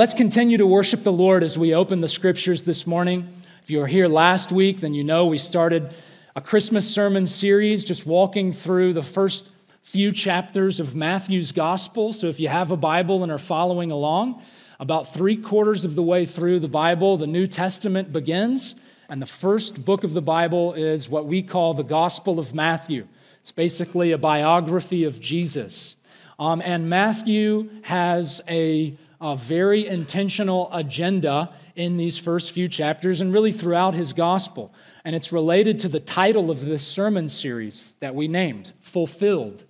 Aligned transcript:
Let's 0.00 0.14
continue 0.14 0.56
to 0.56 0.66
worship 0.66 1.02
the 1.02 1.12
Lord 1.12 1.44
as 1.44 1.58
we 1.58 1.74
open 1.74 2.00
the 2.00 2.08
scriptures 2.08 2.62
this 2.62 2.86
morning. 2.86 3.28
If 3.62 3.68
you 3.68 3.80
were 3.80 3.86
here 3.86 4.08
last 4.08 4.50
week, 4.50 4.80
then 4.80 4.94
you 4.94 5.04
know 5.04 5.26
we 5.26 5.36
started 5.36 5.92
a 6.34 6.40
Christmas 6.40 6.88
sermon 6.88 7.26
series 7.26 7.84
just 7.84 8.06
walking 8.06 8.50
through 8.50 8.94
the 8.94 9.02
first 9.02 9.50
few 9.82 10.10
chapters 10.10 10.80
of 10.80 10.94
Matthew's 10.94 11.52
gospel. 11.52 12.14
So 12.14 12.28
if 12.28 12.40
you 12.40 12.48
have 12.48 12.70
a 12.70 12.78
Bible 12.78 13.22
and 13.22 13.30
are 13.30 13.36
following 13.36 13.90
along, 13.90 14.42
about 14.78 15.12
three 15.12 15.36
quarters 15.36 15.84
of 15.84 15.96
the 15.96 16.02
way 16.02 16.24
through 16.24 16.60
the 16.60 16.66
Bible, 16.66 17.18
the 17.18 17.26
New 17.26 17.46
Testament 17.46 18.10
begins. 18.10 18.76
And 19.10 19.20
the 19.20 19.26
first 19.26 19.84
book 19.84 20.02
of 20.02 20.14
the 20.14 20.22
Bible 20.22 20.72
is 20.72 21.10
what 21.10 21.26
we 21.26 21.42
call 21.42 21.74
the 21.74 21.82
Gospel 21.82 22.38
of 22.38 22.54
Matthew. 22.54 23.06
It's 23.42 23.52
basically 23.52 24.12
a 24.12 24.18
biography 24.18 25.04
of 25.04 25.20
Jesus. 25.20 25.96
Um, 26.38 26.62
and 26.64 26.88
Matthew 26.88 27.68
has 27.82 28.40
a, 28.48 28.96
a 29.20 29.36
very 29.36 29.86
intentional 29.86 30.70
agenda 30.72 31.52
in 31.76 31.96
these 31.96 32.16
first 32.16 32.52
few 32.52 32.68
chapters 32.68 33.20
and 33.20 33.32
really 33.32 33.52
throughout 33.52 33.94
his 33.94 34.12
gospel. 34.12 34.72
And 35.04 35.14
it's 35.14 35.32
related 35.32 35.80
to 35.80 35.88
the 35.88 36.00
title 36.00 36.50
of 36.50 36.64
this 36.64 36.86
sermon 36.86 37.28
series 37.28 37.94
that 38.00 38.14
we 38.14 38.28
named 38.28 38.72
Fulfilled. 38.80 39.64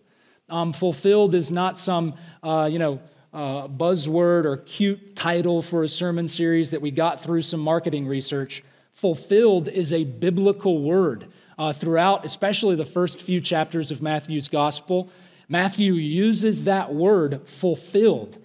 Um, 0.48 0.72
fulfilled 0.72 1.34
is 1.34 1.52
not 1.52 1.78
some, 1.78 2.14
uh, 2.42 2.68
you 2.70 2.78
know, 2.78 3.00
uh, 3.32 3.68
buzzword 3.68 4.44
or 4.44 4.56
cute 4.58 5.14
title 5.14 5.62
for 5.62 5.84
a 5.84 5.88
sermon 5.88 6.26
series 6.26 6.70
that 6.70 6.80
we 6.80 6.90
got 6.90 7.22
through 7.22 7.42
some 7.42 7.60
marketing 7.60 8.06
research. 8.06 8.64
Fulfilled 8.92 9.68
is 9.68 9.92
a 9.92 10.02
biblical 10.02 10.82
word 10.82 11.28
uh, 11.56 11.72
throughout, 11.72 12.24
especially 12.24 12.74
the 12.74 12.84
first 12.84 13.20
few 13.20 13.40
chapters 13.40 13.92
of 13.92 14.02
Matthew's 14.02 14.48
gospel. 14.48 15.08
Matthew 15.48 15.94
uses 15.94 16.64
that 16.64 16.92
word 16.92 17.46
fulfilled 17.46 18.38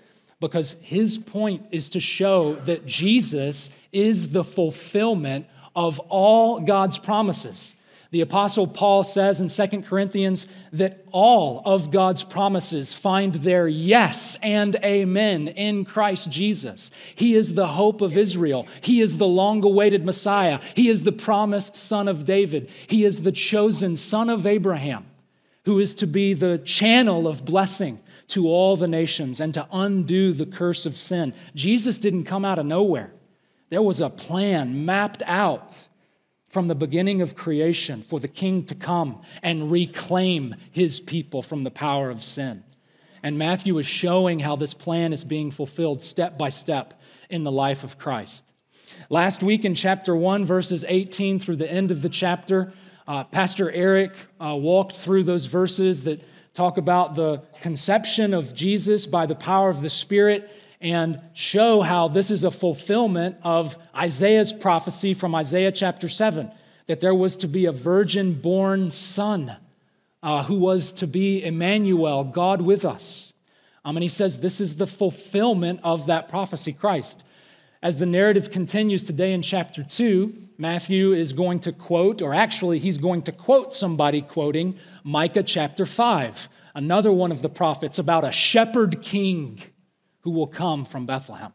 because 0.46 0.76
his 0.80 1.18
point 1.18 1.66
is 1.72 1.90
to 1.90 2.00
show 2.00 2.54
that 2.66 2.86
Jesus 2.86 3.72
is 3.92 4.32
the 4.32 4.44
fulfillment 4.44 5.48
of 5.76 5.98
all 6.02 6.60
God's 6.60 7.00
promises. 7.00 7.74
The 8.12 8.22
Apostle 8.22 8.68
Paul 8.68 9.04
says 9.04 9.42
in 9.42 9.50
2 9.50 9.82
Corinthians 9.82 10.46
that 10.72 11.04
all 11.12 11.64
of 11.66 11.90
God's 11.90 12.24
promises 12.24 12.94
find 12.94 13.34
their 13.34 13.68
yes 13.68 14.38
and 14.44 14.76
amen 14.84 15.48
in 15.48 15.84
Christ 15.84 16.30
Jesus. 16.30 16.92
He 17.16 17.36
is 17.36 17.56
the 17.56 17.66
hope 17.66 18.02
of 18.02 18.16
Israel. 18.16 18.68
He 18.82 19.02
is 19.02 19.18
the 19.18 19.26
long 19.26 19.64
awaited 19.66 20.06
Messiah. 20.06 20.60
He 20.76 20.90
is 20.90 21.02
the 21.02 21.12
promised 21.12 21.76
son 21.76 22.08
of 22.08 22.24
David. 22.24 22.70
He 22.86 23.04
is 23.04 23.24
the 23.24 23.32
chosen 23.32 23.96
son 23.96 24.30
of 24.30 24.46
Abraham, 24.46 25.08
who 25.64 25.80
is 25.80 25.96
to 25.96 26.06
be 26.06 26.36
the 26.36 26.60
channel 26.60 27.28
of 27.28 27.44
blessing 27.44 28.00
to 28.30 28.48
all 28.48 28.76
the 28.76 28.88
nations 28.88 29.40
and 29.40 29.54
to 29.54 29.68
undo 29.72 30.34
the 30.34 30.46
curse 30.46 30.86
of 30.86 30.98
sin. 30.98 31.34
Jesus 31.54 32.00
didn't 32.00 32.26
come 32.26 32.46
out 32.46 32.60
of 32.60 32.66
nowhere, 32.66 33.12
there 33.70 33.82
was 33.82 34.00
a 34.00 34.10
plan 34.10 34.86
mapped 34.86 35.24
out 35.26 35.88
from 36.48 36.68
the 36.68 36.76
beginning 36.76 37.22
of 37.22 37.36
creation 37.36 38.02
for 38.02 38.20
the 38.20 38.28
king 38.28 38.64
to 38.64 38.76
come 38.76 39.22
and 39.44 39.70
reclaim 39.70 40.56
his 40.72 41.02
people 41.02 41.42
from 41.42 41.64
the 41.64 41.72
power 41.72 42.10
of 42.10 42.24
sin. 42.24 42.64
And 43.22 43.38
Matthew 43.38 43.78
is 43.80 43.86
showing 43.86 44.40
how 44.40 44.56
this 44.56 44.74
plan 44.74 45.12
is 45.12 45.24
being 45.24 45.52
fulfilled 45.52 46.02
step 46.02 46.38
by 46.38 46.52
step 46.52 47.02
in 47.30 47.44
the 47.44 47.52
life 47.52 47.84
of 47.84 47.98
Christ. 47.98 48.46
Last 49.10 49.44
week 49.44 49.66
in 49.66 49.76
chapter 49.76 50.16
1, 50.16 50.46
verses 50.46 50.86
18 50.88 51.40
through 51.40 51.58
the 51.58 51.70
end 51.70 51.92
of 51.92 52.02
the 52.02 52.10
chapter, 52.10 52.72
uh, 53.08 53.24
Pastor 53.24 53.72
Eric 53.72 54.14
uh, 54.40 54.56
walked 54.56 54.96
through 54.96 55.24
those 55.24 55.46
verses 55.46 56.04
that 56.04 56.22
talk 56.56 56.78
about 56.78 57.16
the 57.16 57.44
conception 57.62 58.34
of 58.34 58.56
Jesus 58.56 59.06
by 59.06 59.26
the 59.26 59.36
power 59.36 59.70
of 59.70 59.82
the 59.82 59.90
Spirit 59.90 60.50
and 60.80 61.22
show 61.34 61.82
how 61.82 62.08
this 62.08 62.32
is 62.32 62.46
a 62.46 62.52
fulfillment 62.52 63.36
of 63.44 63.78
Isaiah's 63.94 64.54
prophecy 64.54 65.14
from 65.14 65.36
Isaiah 65.36 65.74
chapter 65.74 66.08
7 66.08 66.50
that 66.88 67.02
there 67.02 67.14
was 67.14 67.36
to 67.38 67.50
be 67.50 67.66
a 67.66 67.74
virgin 67.74 68.40
born 68.40 68.90
son 68.92 69.58
uh, 70.24 70.44
who 70.44 70.58
was 70.58 70.94
to 70.94 71.08
be 71.08 71.44
Emmanuel, 71.44 72.24
God 72.24 72.62
with 72.62 72.86
us. 72.86 73.34
Um, 73.84 73.98
and 73.98 74.04
he 74.04 74.10
says 74.10 74.38
this 74.38 74.62
is 74.62 74.76
the 74.76 74.88
fulfillment 74.88 75.82
of 75.84 76.08
that 76.08 76.30
prophecy, 76.30 76.72
Christ. 76.72 77.24
As 77.86 77.98
the 77.98 78.08
narrative 78.08 78.50
continues 78.50 79.04
today 79.04 79.32
in 79.32 79.44
chapter 79.44 79.84
2, 79.84 80.34
Matthew 80.58 81.14
is 81.14 81.34
going 81.34 81.60
to 81.60 81.72
quote, 81.72 82.24
or 82.24 82.34
actually, 82.34 82.80
he's 82.80 82.98
going 82.98 83.22
to 83.22 83.32
quote 83.32 83.76
somebody 83.76 84.24
quoting 84.24 84.80
Micah 85.04 85.44
chapter 85.44 85.86
5, 85.86 86.50
another 86.74 87.12
one 87.12 87.32
of 87.32 87.44
the 87.44 87.48
prophets 87.48 88.00
about 88.00 88.24
a 88.24 88.32
shepherd 88.32 89.04
king 89.04 89.62
who 90.22 90.32
will 90.32 90.48
come 90.48 90.84
from 90.84 91.06
Bethlehem. 91.06 91.54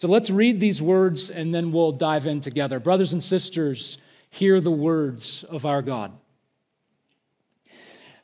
So 0.00 0.08
let's 0.08 0.30
read 0.30 0.58
these 0.58 0.82
words 0.82 1.30
and 1.30 1.54
then 1.54 1.70
we'll 1.70 1.92
dive 1.92 2.26
in 2.26 2.40
together. 2.40 2.80
Brothers 2.80 3.12
and 3.12 3.22
sisters, 3.22 3.98
hear 4.30 4.60
the 4.60 4.72
words 4.72 5.44
of 5.44 5.64
our 5.64 5.80
God. 5.80 6.10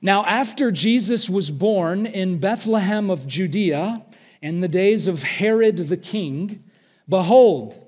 Now, 0.03 0.25
after 0.25 0.73
Jesus 0.73 1.31
was 1.31 1.53
born 1.53 2.05
in 2.05 2.41
Bethlehem 2.41 3.11
of 3.11 3.29
Judea 3.29 4.05
in 4.43 4.61
the 4.61 4.67
days 4.67 5.07
of 5.07 5.23
Herod 5.23 5.77
the 5.77 5.97
king, 5.97 6.65
behold, 7.09 7.79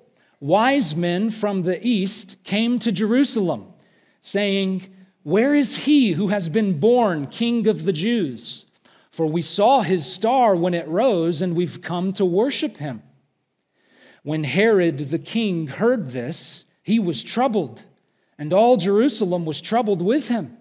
wise 0.41 0.97
men 0.97 1.31
from 1.31 1.63
the 1.63 1.85
east 1.87 2.37
came 2.45 2.79
to 2.81 2.93
Jerusalem, 2.93 3.73
saying, 4.21 4.83
Where 5.23 5.55
is 5.55 5.77
he 5.77 6.13
who 6.13 6.29
has 6.29 6.49
been 6.49 6.81
born 6.81 7.27
king 7.27 7.67
of 7.67 7.85
the 7.85 7.93
Jews? 7.93 8.67
For 9.11 9.27
we 9.27 9.43
saw 9.43 9.83
his 9.83 10.11
star 10.11 10.55
when 10.57 10.75
it 10.75 10.89
rose, 10.89 11.43
and 11.43 11.57
we've 11.57 11.83
come 11.83 12.13
to 12.15 12.25
worship 12.25 12.77
him. 12.77 13.03
When 14.23 14.45
Herod 14.45 14.99
the 15.11 15.19
king 15.19 15.67
heard 15.67 16.11
this, 16.11 16.65
he 16.83 16.99
was 16.99 17.23
troubled, 17.23 17.85
and 18.39 18.53
all 18.53 18.77
Jerusalem 18.77 19.45
was 19.45 19.61
troubled 19.61 20.03
with 20.03 20.29
him. 20.29 20.57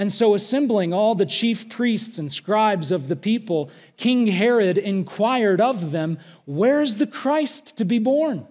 And 0.00 0.10
so, 0.10 0.34
assembling 0.34 0.94
all 0.94 1.14
the 1.14 1.26
chief 1.26 1.68
priests 1.68 2.16
and 2.16 2.32
scribes 2.32 2.90
of 2.90 3.08
the 3.08 3.16
people, 3.16 3.70
King 3.98 4.26
Herod 4.26 4.78
inquired 4.78 5.60
of 5.60 5.90
them, 5.90 6.18
Where's 6.46 6.94
the 6.94 7.06
Christ 7.06 7.76
to 7.76 7.84
be 7.84 7.98
born? 7.98 8.46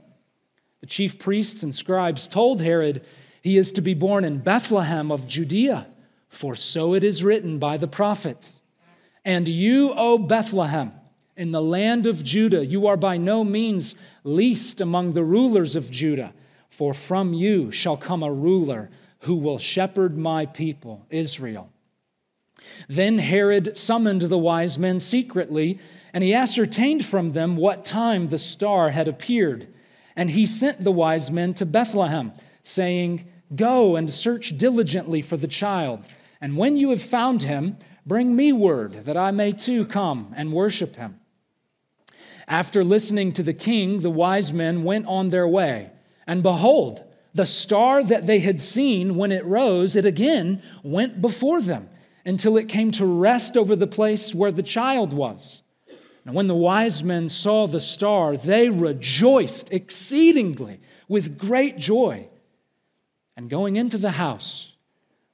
The 0.81 0.85
chief 0.85 1.17
priests 1.17 1.63
and 1.63 1.73
scribes 1.73 2.27
told 2.27 2.61
Herod, 2.61 3.03
He 3.41 3.57
is 3.57 3.71
to 3.71 3.81
be 3.81 3.95
born 3.95 4.25
in 4.25 4.37
Bethlehem 4.37 5.11
of 5.11 5.27
Judea, 5.27 5.87
for 6.29 6.53
so 6.53 6.93
it 6.93 7.03
is 7.03 7.23
written 7.23 7.57
by 7.57 7.77
the 7.77 7.87
prophet. 7.87 8.53
And 9.25 9.47
you, 9.47 9.91
O 9.95 10.19
Bethlehem, 10.19 10.91
in 11.35 11.51
the 11.51 11.63
land 11.63 12.05
of 12.05 12.23
Judah, 12.23 12.63
you 12.63 12.85
are 12.85 12.97
by 12.97 13.17
no 13.17 13.43
means 13.43 13.95
least 14.23 14.81
among 14.81 15.13
the 15.13 15.23
rulers 15.23 15.75
of 15.75 15.89
Judah, 15.89 16.31
for 16.69 16.93
from 16.93 17.33
you 17.33 17.71
shall 17.71 17.97
come 17.97 18.21
a 18.21 18.31
ruler 18.31 18.91
who 19.21 19.35
will 19.35 19.57
shepherd 19.57 20.17
my 20.17 20.45
people, 20.45 21.05
Israel. 21.09 21.69
Then 22.87 23.19
Herod 23.19 23.77
summoned 23.77 24.21
the 24.23 24.37
wise 24.37 24.77
men 24.77 24.99
secretly, 24.99 25.79
and 26.13 26.23
he 26.23 26.33
ascertained 26.33 27.05
from 27.05 27.29
them 27.29 27.55
what 27.55 27.85
time 27.85 28.27
the 28.27 28.39
star 28.39 28.89
had 28.89 29.07
appeared. 29.07 29.67
And 30.15 30.29
he 30.29 30.45
sent 30.45 30.83
the 30.83 30.91
wise 30.91 31.31
men 31.31 31.53
to 31.55 31.65
Bethlehem, 31.65 32.33
saying, 32.63 33.25
Go 33.55 33.95
and 33.95 34.11
search 34.11 34.57
diligently 34.57 35.21
for 35.21 35.37
the 35.37 35.47
child, 35.47 36.05
and 36.41 36.57
when 36.57 36.77
you 36.77 36.89
have 36.89 37.01
found 37.01 37.43
him, 37.43 37.77
Bring 38.05 38.35
me 38.35 38.51
word 38.51 39.05
that 39.05 39.17
I 39.17 39.29
may 39.29 39.51
too 39.51 39.85
come 39.85 40.33
and 40.35 40.51
worship 40.51 40.95
him. 40.95 41.19
After 42.47 42.83
listening 42.83 43.33
to 43.33 43.43
the 43.43 43.53
king, 43.53 43.99
the 43.99 44.09
wise 44.09 44.51
men 44.51 44.83
went 44.83 45.05
on 45.05 45.29
their 45.29 45.47
way. 45.47 45.91
And 46.25 46.41
behold, 46.41 47.03
the 47.33 47.45
star 47.45 48.03
that 48.03 48.25
they 48.25 48.39
had 48.39 48.59
seen 48.59 49.15
when 49.15 49.31
it 49.31 49.45
rose, 49.45 49.95
it 49.95 50.05
again 50.05 50.61
went 50.83 51.21
before 51.21 51.61
them 51.61 51.89
until 52.25 52.57
it 52.57 52.67
came 52.67 52.91
to 52.91 53.05
rest 53.05 53.55
over 53.55 53.75
the 53.75 53.87
place 53.87 54.33
where 54.33 54.51
the 54.51 54.63
child 54.63 55.13
was. 55.13 55.61
And 56.25 56.35
when 56.35 56.47
the 56.47 56.55
wise 56.55 57.03
men 57.03 57.29
saw 57.29 57.65
the 57.65 57.79
star, 57.79 58.37
they 58.37 58.69
rejoiced 58.69 59.71
exceedingly 59.71 60.79
with 61.07 61.37
great 61.37 61.77
joy. 61.77 62.27
And 63.35 63.49
going 63.49 63.77
into 63.77 63.97
the 63.97 64.11
house, 64.11 64.73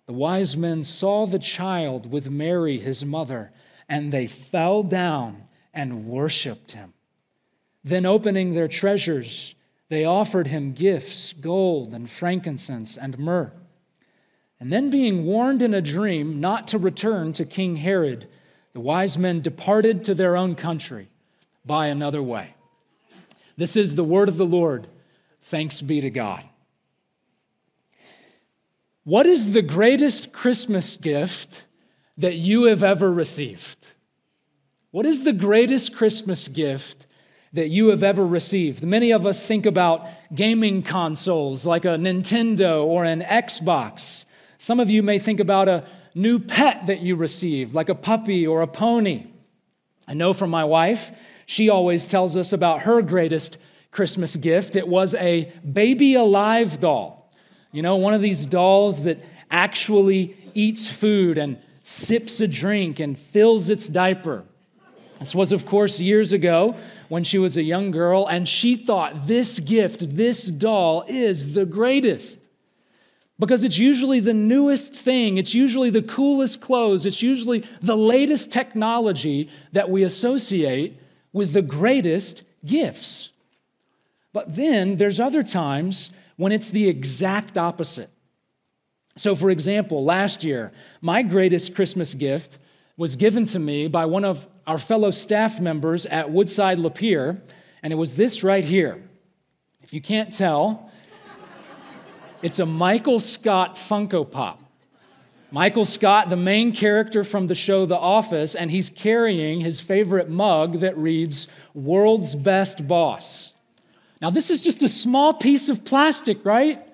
the 0.06 0.14
wise 0.14 0.56
men 0.56 0.84
saw 0.84 1.26
the 1.26 1.40
child 1.40 2.12
with 2.12 2.30
Mary, 2.30 2.80
his 2.80 3.04
mother, 3.04 3.52
and 3.90 4.12
they 4.12 4.28
fell 4.28 4.84
down 4.84 5.44
and 5.74 6.06
worshiped 6.06 6.74
him. 6.74 6.94
Then, 7.84 8.06
opening 8.06 8.54
their 8.54 8.68
treasures, 8.68 9.54
they 9.90 10.06
offered 10.06 10.48
him 10.48 10.74
gifts 10.74 11.34
gold 11.34 11.94
and 11.94 12.10
frankincense 12.10 12.98
and 12.98 13.20
myrrh. 13.20 13.52
And 14.60 14.72
then, 14.72 14.90
being 14.90 15.26
warned 15.26 15.62
in 15.62 15.74
a 15.74 15.82
dream 15.82 16.40
not 16.40 16.68
to 16.70 16.78
return 16.78 17.34
to 17.34 17.46
King 17.46 17.76
Herod, 17.76 18.28
the 18.74 18.80
wise 18.80 19.18
men 19.18 19.42
departed 19.42 20.04
to 20.06 20.16
their 20.16 20.38
own 20.38 20.56
country 20.56 21.10
by 21.66 21.88
another 21.88 22.24
way. 22.24 22.56
This 23.58 23.76
is 23.76 23.96
the 23.96 24.04
word 24.04 24.30
of 24.30 24.38
the 24.38 24.46
Lord. 24.46 24.88
Thanks 25.44 25.82
be 25.82 26.02
to 26.02 26.10
God. 26.10 26.44
What 29.04 29.28
is 29.28 29.54
the 29.54 29.62
greatest 29.62 30.32
Christmas 30.32 30.98
gift 30.98 31.64
that 32.18 32.36
you 32.36 32.64
have 32.64 32.82
ever 32.82 33.12
received? 33.12 33.86
What 34.92 35.06
is 35.06 35.24
the 35.24 35.34
greatest 35.34 35.96
Christmas 35.96 36.48
gift 36.48 37.05
that 37.56 37.70
you 37.70 37.88
have 37.88 38.04
ever 38.04 38.26
received. 38.26 38.86
Many 38.86 39.12
of 39.12 39.26
us 39.26 39.42
think 39.42 39.66
about 39.66 40.08
gaming 40.34 40.82
consoles 40.82 41.66
like 41.66 41.86
a 41.86 41.98
Nintendo 41.98 42.84
or 42.84 43.06
an 43.06 43.22
Xbox. 43.22 44.26
Some 44.58 44.80
of 44.80 44.90
you 44.90 45.02
may 45.02 45.20
think 45.20 45.40
about 45.40 45.68
a 45.68 45.86
new 46.14 46.38
pet 46.38 46.88
that 46.88 47.00
you 47.00 47.16
received, 47.16 47.74
like 47.74 47.90
a 47.90 47.96
puppy 47.96 48.46
or 48.46 48.62
a 48.62 48.68
pony. 48.68 49.28
I 50.08 50.14
know 50.14 50.34
from 50.34 50.50
my 50.50 50.66
wife, 50.66 51.12
she 51.46 51.70
always 51.70 52.08
tells 52.08 52.36
us 52.36 52.52
about 52.52 52.82
her 52.84 53.02
greatest 53.02 53.58
Christmas 53.92 54.36
gift. 54.36 54.76
It 54.76 54.88
was 54.88 55.16
a 55.16 55.52
baby 55.72 56.16
alive 56.16 56.80
doll. 56.82 57.32
You 57.72 57.82
know, 57.82 57.96
one 57.96 58.14
of 58.14 58.22
these 58.22 58.46
dolls 58.46 59.04
that 59.04 59.20
actually 59.50 60.36
eats 60.54 60.88
food 60.90 61.38
and 61.38 61.58
sips 61.84 62.42
a 62.42 62.48
drink 62.48 63.00
and 63.00 63.18
fills 63.18 63.70
its 63.70 63.88
diaper. 63.88 64.44
This 65.20 65.34
was, 65.34 65.52
of 65.52 65.66
course, 65.66 66.00
years 66.00 66.34
ago 66.34 66.76
when 67.08 67.24
she 67.24 67.38
was 67.38 67.58
a 67.58 67.64
young 67.64 67.92
girl, 67.92 68.28
and 68.28 68.48
she 68.48 68.76
thought 68.76 69.28
this 69.28 69.60
gift, 69.60 70.16
this 70.16 70.48
doll, 70.48 71.06
is 71.08 71.54
the 71.54 71.66
greatest. 71.66 72.40
Because 73.38 73.64
it's 73.64 73.78
usually 73.78 74.20
the 74.20 74.34
newest 74.34 74.94
thing, 74.94 75.38
it's 75.38 75.54
usually 75.54 75.90
the 75.90 76.02
coolest 76.02 76.62
clothes, 76.62 77.06
it's 77.06 77.22
usually 77.22 77.64
the 77.82 77.98
latest 77.98 78.52
technology 78.52 79.50
that 79.74 79.90
we 79.90 80.04
associate 80.04 81.00
with 81.34 81.54
the 81.54 81.62
greatest 81.62 82.44
gifts. 82.66 83.30
But 84.32 84.56
then 84.56 84.98
there's 84.98 85.20
other 85.20 85.44
times 85.44 86.10
when 86.38 86.52
it's 86.52 86.70
the 86.70 86.88
exact 86.88 87.58
opposite. 87.58 88.10
So, 89.18 89.36
for 89.36 89.50
example, 89.50 90.04
last 90.04 90.44
year, 90.44 90.72
my 91.02 91.22
greatest 91.22 91.74
Christmas 91.74 92.14
gift 92.14 92.58
was 92.98 93.16
given 93.16 93.46
to 93.46 93.60
me 93.60 93.88
by 93.88 94.06
one 94.06 94.24
of 94.24 94.48
our 94.66 94.78
fellow 94.78 95.12
staff 95.12 95.60
members 95.60 96.06
at 96.06 96.32
Woodside 96.32 96.78
Lapeer, 96.78 97.42
and 97.84 97.92
it 97.92 97.96
was 97.96 98.16
this 98.16 98.44
right 98.44 98.64
here. 98.64 99.04
If 99.82 99.94
you 99.94 100.02
can't 100.02 100.32
tell, 100.34 100.90
it's 102.42 102.60
a 102.60 102.66
Michael 102.66 103.20
Scott 103.20 103.76
Funko 103.76 104.30
Pop. 104.30 104.62
Michael 105.52 105.86
Scott, 105.86 106.30
the 106.30 106.36
main 106.36 106.72
character 106.72 107.24
from 107.24 107.48
the 107.48 107.56
show 107.56 107.86
The 107.86 107.98
Office, 107.98 108.56
and 108.56 108.72
he's 108.72 108.90
carrying 108.90 109.62
his 109.62 109.80
favorite 109.80 110.30
mug 110.30 110.80
that 110.80 110.98
reads, 110.98 111.48
World's 111.74 112.36
Best 112.36 112.88
Boss. 112.88 113.54
Now, 114.22 114.30
this 114.32 114.50
is 114.50 114.60
just 114.60 114.82
a 114.84 114.90
small 114.90 115.34
piece 115.34 115.70
of 115.70 115.86
plastic, 115.86 116.44
right? 116.46 116.86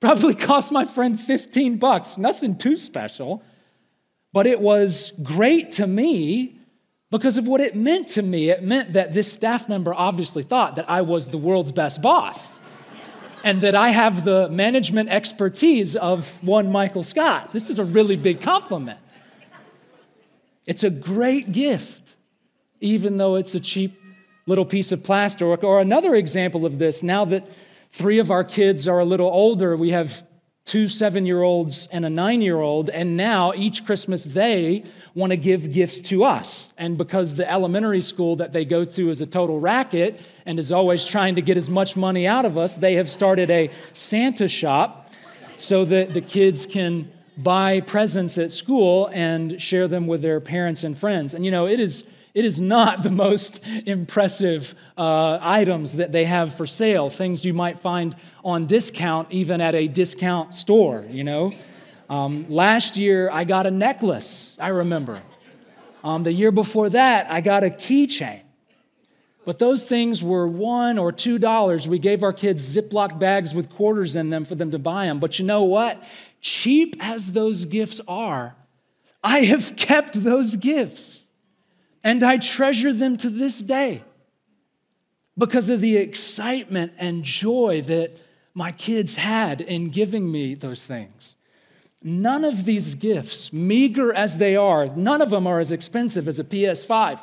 Probably 0.00 0.34
cost 0.34 0.70
my 0.70 0.84
friend 0.84 1.18
15 1.18 1.78
bucks, 1.78 2.18
nothing 2.18 2.56
too 2.56 2.76
special. 2.76 3.42
But 4.34 4.48
it 4.48 4.58
was 4.58 5.12
great 5.22 5.70
to 5.72 5.86
me 5.86 6.58
because 7.12 7.38
of 7.38 7.46
what 7.46 7.60
it 7.60 7.76
meant 7.76 8.08
to 8.08 8.22
me. 8.22 8.50
It 8.50 8.64
meant 8.64 8.94
that 8.94 9.14
this 9.14 9.32
staff 9.32 9.68
member 9.68 9.94
obviously 9.94 10.42
thought 10.42 10.74
that 10.74 10.90
I 10.90 11.02
was 11.02 11.28
the 11.28 11.38
world's 11.38 11.70
best 11.70 12.02
boss 12.02 12.60
and 13.44 13.60
that 13.60 13.76
I 13.76 13.90
have 13.90 14.24
the 14.24 14.48
management 14.48 15.08
expertise 15.08 15.94
of 15.94 16.28
one 16.42 16.72
Michael 16.72 17.04
Scott. 17.04 17.52
This 17.52 17.70
is 17.70 17.78
a 17.78 17.84
really 17.84 18.16
big 18.16 18.40
compliment. 18.40 18.98
It's 20.66 20.82
a 20.82 20.90
great 20.90 21.52
gift, 21.52 22.16
even 22.80 23.18
though 23.18 23.36
it's 23.36 23.54
a 23.54 23.60
cheap 23.60 23.96
little 24.46 24.64
piece 24.64 24.90
of 24.90 25.04
plastic. 25.04 25.62
Or 25.62 25.80
another 25.80 26.16
example 26.16 26.66
of 26.66 26.80
this, 26.80 27.04
now 27.04 27.24
that 27.26 27.48
three 27.92 28.18
of 28.18 28.32
our 28.32 28.42
kids 28.42 28.88
are 28.88 28.98
a 28.98 29.04
little 29.04 29.30
older, 29.30 29.76
we 29.76 29.92
have 29.92 30.26
two 30.64 30.88
seven 30.88 31.26
year 31.26 31.42
olds 31.42 31.88
and 31.92 32.04
a 32.04 32.10
nine 32.10 32.40
year 32.40 32.60
old, 32.60 32.88
and 32.90 33.16
now 33.16 33.52
each 33.54 33.84
Christmas 33.84 34.24
they 34.24 34.84
want 35.14 35.30
to 35.30 35.36
give 35.36 35.72
gifts 35.72 36.00
to 36.00 36.24
us. 36.24 36.72
And 36.78 36.96
because 36.96 37.34
the 37.34 37.50
elementary 37.50 38.00
school 38.00 38.36
that 38.36 38.52
they 38.52 38.64
go 38.64 38.84
to 38.84 39.10
is 39.10 39.20
a 39.20 39.26
total 39.26 39.60
racket 39.60 40.20
and 40.46 40.58
is 40.58 40.72
always 40.72 41.04
trying 41.04 41.34
to 41.34 41.42
get 41.42 41.56
as 41.56 41.68
much 41.68 41.96
money 41.96 42.26
out 42.26 42.44
of 42.44 42.56
us, 42.56 42.74
they 42.74 42.94
have 42.94 43.10
started 43.10 43.50
a 43.50 43.70
Santa 43.92 44.48
shop 44.48 45.12
so 45.56 45.84
that 45.84 46.14
the 46.14 46.20
kids 46.20 46.66
can 46.66 47.10
buy 47.38 47.80
presents 47.80 48.38
at 48.38 48.50
school 48.50 49.10
and 49.12 49.60
share 49.60 49.88
them 49.88 50.06
with 50.06 50.22
their 50.22 50.40
parents 50.40 50.84
and 50.84 50.96
friends. 50.96 51.34
And 51.34 51.44
you 51.44 51.50
know, 51.50 51.66
it 51.66 51.78
is 51.78 52.04
it 52.34 52.44
is 52.44 52.60
not 52.60 53.04
the 53.04 53.10
most 53.10 53.60
impressive 53.86 54.74
uh, 54.98 55.38
items 55.40 55.94
that 55.94 56.10
they 56.10 56.24
have 56.24 56.54
for 56.54 56.66
sale, 56.66 57.08
things 57.08 57.44
you 57.44 57.54
might 57.54 57.78
find 57.78 58.16
on 58.44 58.66
discount, 58.66 59.30
even 59.30 59.60
at 59.60 59.76
a 59.76 59.86
discount 59.86 60.54
store, 60.54 61.06
you 61.08 61.22
know. 61.22 61.52
Um, 62.10 62.46
last 62.50 62.96
year, 62.96 63.30
I 63.30 63.44
got 63.44 63.66
a 63.66 63.70
necklace, 63.70 64.56
I 64.60 64.68
remember. 64.68 65.22
Um, 66.02 66.24
the 66.24 66.32
year 66.32 66.50
before 66.50 66.90
that, 66.90 67.30
I 67.30 67.40
got 67.40 67.62
a 67.62 67.70
keychain. 67.70 68.42
But 69.44 69.58
those 69.58 69.84
things 69.84 70.22
were 70.22 70.48
one 70.48 70.98
or 70.98 71.12
two 71.12 71.38
dollars. 71.38 71.86
We 71.86 71.98
gave 71.98 72.22
our 72.22 72.32
kids 72.32 72.74
Ziploc 72.74 73.18
bags 73.18 73.54
with 73.54 73.70
quarters 73.70 74.16
in 74.16 74.30
them 74.30 74.44
for 74.44 74.54
them 74.54 74.70
to 74.72 74.78
buy 74.78 75.06
them. 75.06 75.20
But 75.20 75.38
you 75.38 75.44
know 75.44 75.64
what? 75.64 76.02
Cheap 76.40 76.96
as 76.98 77.32
those 77.32 77.66
gifts 77.66 78.00
are, 78.08 78.56
I 79.22 79.40
have 79.40 79.76
kept 79.76 80.22
those 80.22 80.56
gifts 80.56 81.23
and 82.04 82.22
I 82.22 82.36
treasure 82.36 82.92
them 82.92 83.16
to 83.16 83.30
this 83.30 83.58
day 83.60 84.04
because 85.36 85.70
of 85.70 85.80
the 85.80 85.96
excitement 85.96 86.92
and 86.98 87.24
joy 87.24 87.82
that 87.86 88.18
my 88.52 88.70
kids 88.70 89.16
had 89.16 89.62
in 89.62 89.88
giving 89.88 90.30
me 90.30 90.54
those 90.54 90.84
things. 90.84 91.34
None 92.02 92.44
of 92.44 92.66
these 92.66 92.94
gifts, 92.94 93.52
meager 93.52 94.12
as 94.12 94.36
they 94.36 94.54
are, 94.54 94.86
none 94.94 95.22
of 95.22 95.30
them 95.30 95.46
are 95.46 95.58
as 95.58 95.72
expensive 95.72 96.28
as 96.28 96.38
a 96.38 96.44
PS5. 96.44 97.18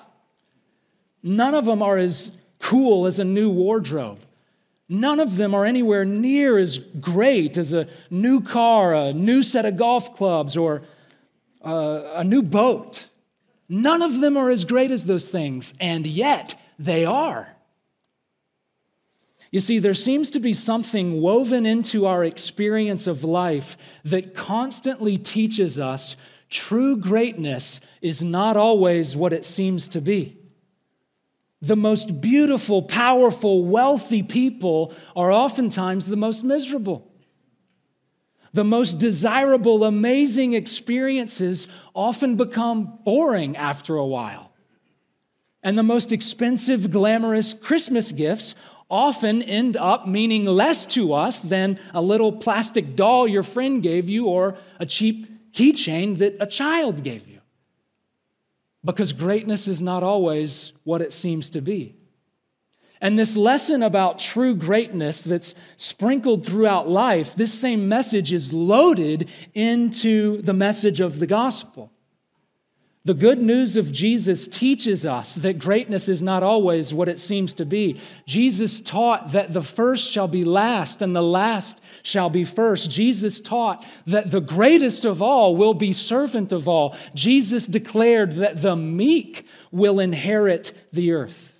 None 1.21 1.53
of 1.53 1.65
them 1.65 1.83
are 1.83 1.97
as 1.97 2.31
cool 2.59 3.05
as 3.05 3.19
a 3.19 3.23
new 3.23 3.51
wardrobe. 3.51 4.19
None 4.89 5.19
of 5.19 5.37
them 5.37 5.53
are 5.53 5.63
anywhere 5.63 6.03
near 6.03 6.57
as 6.57 6.79
great 6.79 7.57
as 7.57 7.71
a 7.71 7.87
new 8.09 8.41
car, 8.41 8.93
a 8.93 9.13
new 9.13 9.43
set 9.43 9.65
of 9.65 9.77
golf 9.77 10.15
clubs, 10.17 10.57
or 10.57 10.81
uh, 11.63 12.13
a 12.15 12.23
new 12.23 12.41
boat. 12.41 13.07
None 13.73 14.01
of 14.01 14.19
them 14.19 14.35
are 14.35 14.49
as 14.49 14.65
great 14.65 14.91
as 14.91 15.05
those 15.05 15.29
things, 15.29 15.73
and 15.79 16.05
yet 16.05 16.61
they 16.77 17.05
are. 17.05 17.55
You 19.49 19.61
see, 19.61 19.79
there 19.79 19.93
seems 19.93 20.29
to 20.31 20.41
be 20.41 20.53
something 20.53 21.21
woven 21.21 21.65
into 21.65 22.05
our 22.05 22.25
experience 22.25 23.07
of 23.07 23.23
life 23.23 23.77
that 24.03 24.35
constantly 24.35 25.15
teaches 25.15 25.79
us 25.79 26.17
true 26.49 26.97
greatness 26.97 27.79
is 28.01 28.21
not 28.21 28.57
always 28.57 29.15
what 29.15 29.31
it 29.31 29.45
seems 29.45 29.87
to 29.87 30.01
be. 30.01 30.37
The 31.61 31.77
most 31.77 32.19
beautiful, 32.19 32.81
powerful, 32.81 33.63
wealthy 33.63 34.21
people 34.21 34.93
are 35.15 35.31
oftentimes 35.31 36.07
the 36.07 36.17
most 36.17 36.43
miserable. 36.43 37.10
The 38.53 38.63
most 38.63 38.99
desirable, 38.99 39.83
amazing 39.83 40.53
experiences 40.53 41.67
often 41.95 42.35
become 42.35 42.99
boring 43.05 43.55
after 43.55 43.95
a 43.95 44.05
while. 44.05 44.51
And 45.63 45.77
the 45.77 45.83
most 45.83 46.11
expensive, 46.11 46.91
glamorous 46.91 47.53
Christmas 47.53 48.11
gifts 48.11 48.55
often 48.89 49.41
end 49.41 49.77
up 49.77 50.05
meaning 50.05 50.43
less 50.43 50.85
to 50.85 51.13
us 51.13 51.39
than 51.39 51.79
a 51.93 52.01
little 52.01 52.33
plastic 52.33 52.95
doll 52.95 53.25
your 53.27 53.43
friend 53.43 53.81
gave 53.81 54.09
you 54.09 54.25
or 54.25 54.57
a 54.79 54.85
cheap 54.85 55.53
keychain 55.53 56.17
that 56.17 56.35
a 56.41 56.45
child 56.45 57.03
gave 57.03 57.27
you. 57.27 57.39
Because 58.83 59.13
greatness 59.13 59.67
is 59.67 59.81
not 59.81 60.03
always 60.03 60.73
what 60.83 61.01
it 61.01 61.13
seems 61.13 61.51
to 61.51 61.61
be. 61.61 61.95
And 63.01 63.17
this 63.17 63.35
lesson 63.35 63.81
about 63.81 64.19
true 64.19 64.55
greatness 64.55 65.23
that's 65.23 65.55
sprinkled 65.75 66.45
throughout 66.45 66.87
life, 66.87 67.35
this 67.35 67.53
same 67.53 67.89
message 67.89 68.31
is 68.31 68.53
loaded 68.53 69.29
into 69.55 70.43
the 70.43 70.53
message 70.53 71.01
of 71.01 71.17
the 71.17 71.25
gospel. 71.25 71.91
The 73.03 73.15
good 73.15 73.41
news 73.41 73.77
of 73.77 73.91
Jesus 73.91 74.45
teaches 74.45 75.07
us 75.07 75.33
that 75.33 75.57
greatness 75.57 76.07
is 76.07 76.21
not 76.21 76.43
always 76.43 76.93
what 76.93 77.09
it 77.09 77.19
seems 77.19 77.55
to 77.55 77.65
be. 77.65 77.99
Jesus 78.27 78.79
taught 78.79 79.31
that 79.31 79.53
the 79.53 79.63
first 79.63 80.11
shall 80.11 80.27
be 80.27 80.45
last 80.45 81.01
and 81.01 81.15
the 81.15 81.23
last 81.23 81.81
shall 82.03 82.29
be 82.29 82.43
first. 82.43 82.91
Jesus 82.91 83.39
taught 83.39 83.83
that 84.05 84.29
the 84.29 84.39
greatest 84.39 85.05
of 85.05 85.19
all 85.19 85.55
will 85.55 85.73
be 85.73 85.93
servant 85.93 86.51
of 86.51 86.67
all. 86.67 86.95
Jesus 87.15 87.65
declared 87.65 88.33
that 88.33 88.61
the 88.61 88.75
meek 88.75 89.47
will 89.71 89.99
inherit 89.99 90.71
the 90.93 91.13
earth. 91.13 91.50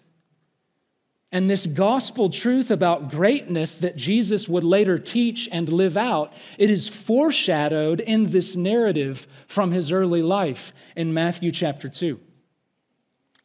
And 1.32 1.50
this 1.50 1.66
gospel 1.66 2.30
truth 2.30 2.72
about 2.72 3.10
greatness 3.10 3.76
that 3.76 3.96
Jesus 3.96 4.50
would 4.50 4.66
later 4.66 5.00
teach 5.00 5.48
and 5.52 5.70
live 5.70 5.96
out, 5.96 6.34
it 6.58 6.70
is 6.70 6.90
foreshadowed 6.90 8.02
in 8.02 8.32
this 8.32 8.58
narrative 8.58 9.28
from 9.48 9.72
his 9.72 9.94
early 9.94 10.22
life 10.22 10.74
in 10.96 11.14
Matthew 11.14 11.52
chapter 11.54 11.88
2. 11.88 12.20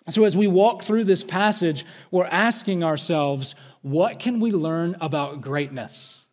So, 0.08 0.24
as 0.24 0.36
we 0.36 0.46
walk 0.46 0.82
through 0.82 1.04
this 1.04 1.24
passage, 1.24 1.84
we're 2.10 2.26
asking 2.26 2.82
ourselves, 2.82 3.54
what 3.82 4.18
can 4.18 4.40
we 4.40 4.52
learn 4.52 4.96
about 5.00 5.40
greatness? 5.40 6.24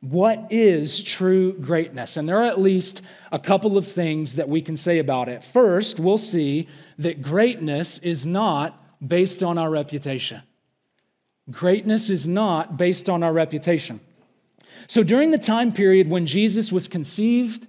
What 0.00 0.46
is 0.50 1.02
true 1.02 1.52
greatness? 1.54 2.16
And 2.16 2.28
there 2.28 2.38
are 2.40 2.46
at 2.46 2.60
least 2.60 3.02
a 3.32 3.38
couple 3.38 3.76
of 3.76 3.86
things 3.86 4.34
that 4.34 4.48
we 4.48 4.62
can 4.62 4.76
say 4.76 4.98
about 5.00 5.28
it. 5.28 5.42
First, 5.42 5.98
we'll 5.98 6.18
see 6.18 6.68
that 6.98 7.22
greatness 7.22 7.98
is 7.98 8.24
not 8.24 8.80
based 9.06 9.42
on 9.42 9.58
our 9.58 9.70
reputation. 9.70 10.42
Greatness 11.50 12.10
is 12.10 12.28
not 12.28 12.76
based 12.76 13.08
on 13.08 13.22
our 13.22 13.32
reputation. 13.32 14.00
So 14.86 15.02
during 15.02 15.30
the 15.30 15.38
time 15.38 15.72
period 15.72 16.08
when 16.08 16.26
Jesus 16.26 16.70
was 16.70 16.88
conceived, 16.88 17.66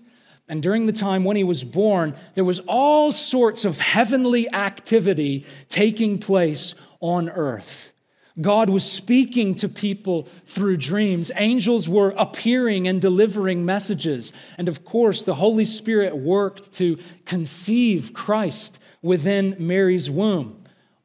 and 0.48 0.63
during 0.63 0.88
the 0.88 0.91
time 0.91 1.24
when 1.24 1.38
he 1.38 1.43
was 1.43 1.63
born, 1.63 2.15
there 2.33 2.43
was 2.43 2.59
all 2.62 3.12
sorts 3.12 3.65
of 3.65 3.79
heavenly 3.79 4.51
activity 4.51 5.45
taking 5.69 6.17
place 6.17 6.74
on 7.00 7.29
earth. 7.29 7.93
God 8.41 8.69
was 8.69 8.89
speaking 8.89 9.55
to 9.55 9.69
people 9.69 10.27
through 10.45 10.77
dreams. 10.77 11.29
Angels 11.36 11.89
were 11.89 12.13
appearing 12.17 12.88
and 12.88 13.01
delivering 13.01 13.65
messages. 13.65 14.31
And 14.57 14.67
of 14.67 14.86
course, 14.86 15.24
the 15.24 15.36
Holy 15.36 15.65
Spirit 15.65 16.15
worked 16.15 16.71
to 16.74 16.98
conceive 17.25 18.13
Christ 18.13 18.79
within 19.01 19.55
Mary's 19.59 20.09
womb. 20.09 20.59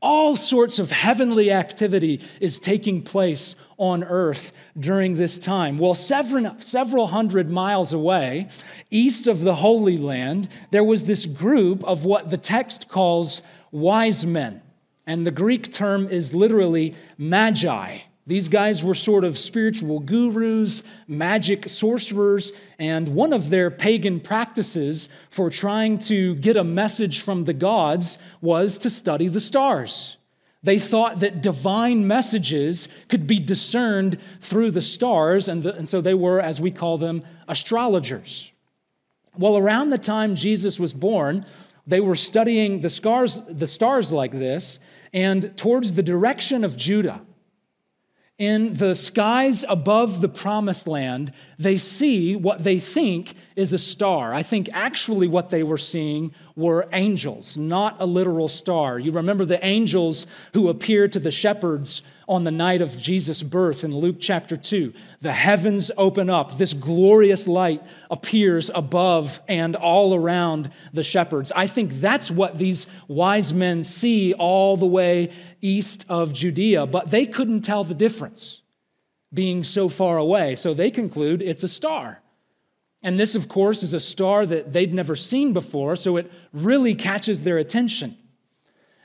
All 0.04 0.36
sorts 0.36 0.78
of 0.78 0.90
heavenly 0.90 1.50
activity 1.50 2.20
is 2.38 2.58
taking 2.58 3.00
place 3.00 3.54
on 3.78 4.04
earth 4.04 4.52
during 4.78 5.14
this 5.14 5.38
time. 5.38 5.78
Well, 5.78 5.94
several, 5.94 6.54
several 6.58 7.06
hundred 7.06 7.48
miles 7.48 7.94
away, 7.94 8.50
east 8.90 9.28
of 9.28 9.40
the 9.40 9.54
Holy 9.54 9.96
Land, 9.96 10.50
there 10.72 10.84
was 10.84 11.06
this 11.06 11.24
group 11.24 11.82
of 11.84 12.04
what 12.04 12.28
the 12.28 12.36
text 12.36 12.86
calls 12.90 13.40
wise 13.70 14.26
men. 14.26 14.60
And 15.06 15.26
the 15.26 15.30
Greek 15.30 15.72
term 15.72 16.06
is 16.08 16.34
literally 16.34 16.94
magi. 17.16 18.00
These 18.26 18.48
guys 18.48 18.82
were 18.82 18.94
sort 18.94 19.24
of 19.24 19.38
spiritual 19.38 20.00
gurus, 20.00 20.82
magic 21.06 21.68
sorcerers, 21.68 22.52
and 22.78 23.08
one 23.08 23.34
of 23.34 23.50
their 23.50 23.70
pagan 23.70 24.18
practices 24.18 25.10
for 25.28 25.50
trying 25.50 25.98
to 26.00 26.34
get 26.36 26.56
a 26.56 26.64
message 26.64 27.20
from 27.20 27.44
the 27.44 27.52
gods 27.52 28.16
was 28.40 28.78
to 28.78 28.88
study 28.88 29.28
the 29.28 29.42
stars. 29.42 30.16
They 30.62 30.78
thought 30.78 31.20
that 31.20 31.42
divine 31.42 32.06
messages 32.06 32.88
could 33.10 33.26
be 33.26 33.38
discerned 33.38 34.18
through 34.40 34.70
the 34.70 34.80
stars, 34.80 35.48
and, 35.48 35.62
the, 35.62 35.74
and 35.74 35.86
so 35.86 36.00
they 36.00 36.14
were, 36.14 36.40
as 36.40 36.62
we 36.62 36.70
call 36.70 36.96
them, 36.96 37.22
astrologers. 37.46 38.50
Well, 39.36 39.58
around 39.58 39.90
the 39.90 39.98
time 39.98 40.34
Jesus 40.34 40.80
was 40.80 40.94
born, 40.94 41.44
they 41.86 42.00
were 42.00 42.16
studying 42.16 42.80
the 42.80 42.88
stars, 42.88 43.42
the 43.46 43.66
stars 43.66 44.10
like 44.10 44.32
this, 44.32 44.78
and 45.12 45.54
towards 45.58 45.92
the 45.92 46.02
direction 46.02 46.64
of 46.64 46.78
Judah 46.78 47.20
in 48.38 48.74
the 48.74 48.94
skies 48.94 49.64
above 49.68 50.20
the 50.20 50.28
promised 50.28 50.88
land, 50.88 51.32
they 51.58 51.76
see 51.76 52.34
what 52.34 52.64
they 52.64 52.80
think 52.80 53.34
is 53.54 53.72
a 53.72 53.78
star. 53.78 54.34
I 54.34 54.42
think 54.42 54.68
actually 54.72 55.28
what 55.28 55.50
they 55.50 55.62
were 55.62 55.78
seeing 55.78 56.34
were 56.56 56.88
angels, 56.92 57.56
not 57.56 57.96
a 58.00 58.06
literal 58.06 58.48
star. 58.48 58.98
You 58.98 59.12
remember 59.12 59.44
the 59.44 59.64
angels 59.64 60.26
who 60.52 60.68
appeared 60.68 61.12
to 61.12 61.18
the 61.18 61.32
shepherds 61.32 62.02
on 62.28 62.44
the 62.44 62.50
night 62.50 62.80
of 62.80 62.96
Jesus' 62.96 63.42
birth 63.42 63.82
in 63.82 63.94
Luke 63.94 64.16
chapter 64.20 64.56
2. 64.56 64.92
The 65.20 65.32
heavens 65.32 65.90
open 65.96 66.30
up, 66.30 66.56
this 66.56 66.72
glorious 66.72 67.48
light 67.48 67.82
appears 68.10 68.70
above 68.72 69.40
and 69.48 69.74
all 69.74 70.14
around 70.14 70.70
the 70.92 71.02
shepherds. 71.02 71.50
I 71.54 71.66
think 71.66 72.00
that's 72.00 72.30
what 72.30 72.56
these 72.56 72.86
wise 73.08 73.52
men 73.52 73.82
see 73.82 74.32
all 74.32 74.76
the 74.76 74.86
way 74.86 75.32
east 75.60 76.06
of 76.08 76.32
Judea, 76.32 76.86
but 76.86 77.10
they 77.10 77.26
couldn't 77.26 77.62
tell 77.62 77.82
the 77.84 77.94
difference 77.94 78.62
being 79.32 79.64
so 79.64 79.88
far 79.88 80.18
away. 80.18 80.54
So 80.54 80.72
they 80.72 80.92
conclude 80.92 81.42
it's 81.42 81.64
a 81.64 81.68
star. 81.68 82.22
And 83.04 83.18
this, 83.18 83.34
of 83.34 83.48
course, 83.48 83.82
is 83.82 83.92
a 83.92 84.00
star 84.00 84.46
that 84.46 84.72
they'd 84.72 84.94
never 84.94 85.14
seen 85.14 85.52
before, 85.52 85.94
so 85.94 86.16
it 86.16 86.32
really 86.54 86.94
catches 86.94 87.42
their 87.42 87.58
attention. 87.58 88.16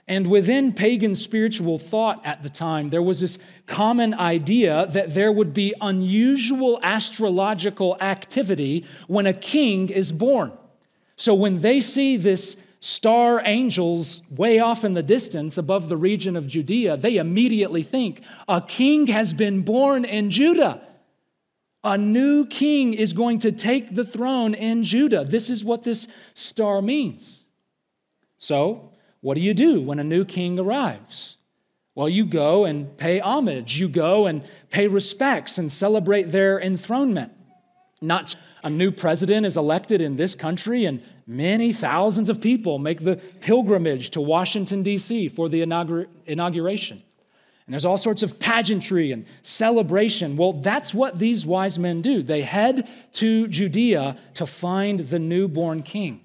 And 0.08 0.26
within 0.26 0.74
pagan 0.74 1.16
spiritual 1.16 1.78
thought 1.78 2.26
at 2.26 2.42
the 2.42 2.50
time, 2.50 2.90
there 2.90 3.04
was 3.04 3.20
this 3.20 3.38
common 3.68 4.14
idea 4.14 4.88
that 4.92 5.14
there 5.14 5.32
would 5.32 5.54
be 5.54 5.74
unusual 5.82 6.80
astrological 6.82 7.98
activity 8.00 8.86
when 9.08 9.28
a 9.28 9.34
king 9.34 9.90
is 9.90 10.14
born. 10.14 10.54
So 11.18 11.36
when 11.36 11.60
they 11.60 11.82
see 11.82 12.16
this 12.16 12.56
star 12.80 13.42
angels 13.46 14.22
way 14.32 14.60
off 14.60 14.86
in 14.86 14.94
the 14.94 15.04
distance 15.04 15.58
above 15.58 15.90
the 15.90 15.98
region 15.98 16.38
of 16.38 16.48
Judea, 16.48 16.96
they 16.96 17.18
immediately 17.18 17.84
think 17.84 18.24
a 18.48 18.62
king 18.62 19.08
has 19.08 19.34
been 19.34 19.62
born 19.62 20.06
in 20.06 20.30
Judah. 20.30 20.82
A 21.84 21.98
new 21.98 22.46
king 22.46 22.94
is 22.94 23.14
going 23.14 23.40
to 23.40 23.52
take 23.52 23.96
the 23.96 24.04
throne 24.04 24.54
in 24.54 24.84
Judah. 24.84 25.24
This 25.24 25.50
is 25.50 25.64
what 25.64 25.84
this 25.84 26.08
star 26.34 26.82
means. 26.82 27.40
So, 28.38 28.92
what 29.22 29.36
do 29.36 29.42
you 29.42 29.54
do 29.54 29.82
when 29.82 30.00
a 30.00 30.04
new 30.04 30.26
king 30.26 30.60
arrives? 30.60 31.38
Well, 31.96 32.10
you 32.10 32.26
go 32.26 32.66
and 32.66 32.96
pay 32.98 33.20
homage. 33.20 33.80
You 33.80 33.90
go 33.90 34.28
and 34.28 34.44
pay 34.70 34.88
respects 34.88 35.58
and 35.58 35.72
celebrate 35.72 36.32
their 36.32 36.60
enthronement. 36.60 37.34
Not 38.02 38.36
a 38.64 38.70
new 38.70 38.92
president 38.92 39.46
is 39.46 39.58
elected 39.58 40.00
in 40.00 40.16
this 40.16 40.36
country 40.36 40.86
and 40.86 41.02
many 41.28 41.74
thousands 41.74 42.30
of 42.30 42.40
people 42.40 42.80
make 42.80 43.02
the 43.02 43.18
pilgrimage 43.42 44.12
to 44.12 44.22
Washington, 44.22 44.84
D.C. 44.84 45.28
for 45.30 45.50
the 45.50 45.62
inauguration. 45.62 47.04
And 47.70 47.74
there's 47.76 47.86
all 47.86 48.00
sorts 48.00 48.24
of 48.24 48.40
pageantry 48.40 49.12
and 49.12 49.28
celebration. 49.44 50.36
Well, 50.36 50.54
that's 50.54 50.92
what 50.92 51.20
these 51.20 51.46
wise 51.46 51.78
men 51.78 52.02
do. 52.02 52.24
They 52.24 52.42
head 52.42 52.90
to 53.12 53.48
Judea 53.48 54.18
to 54.34 54.48
find 54.48 55.02
the 55.02 55.20
newborn 55.20 55.84
king. 55.84 56.22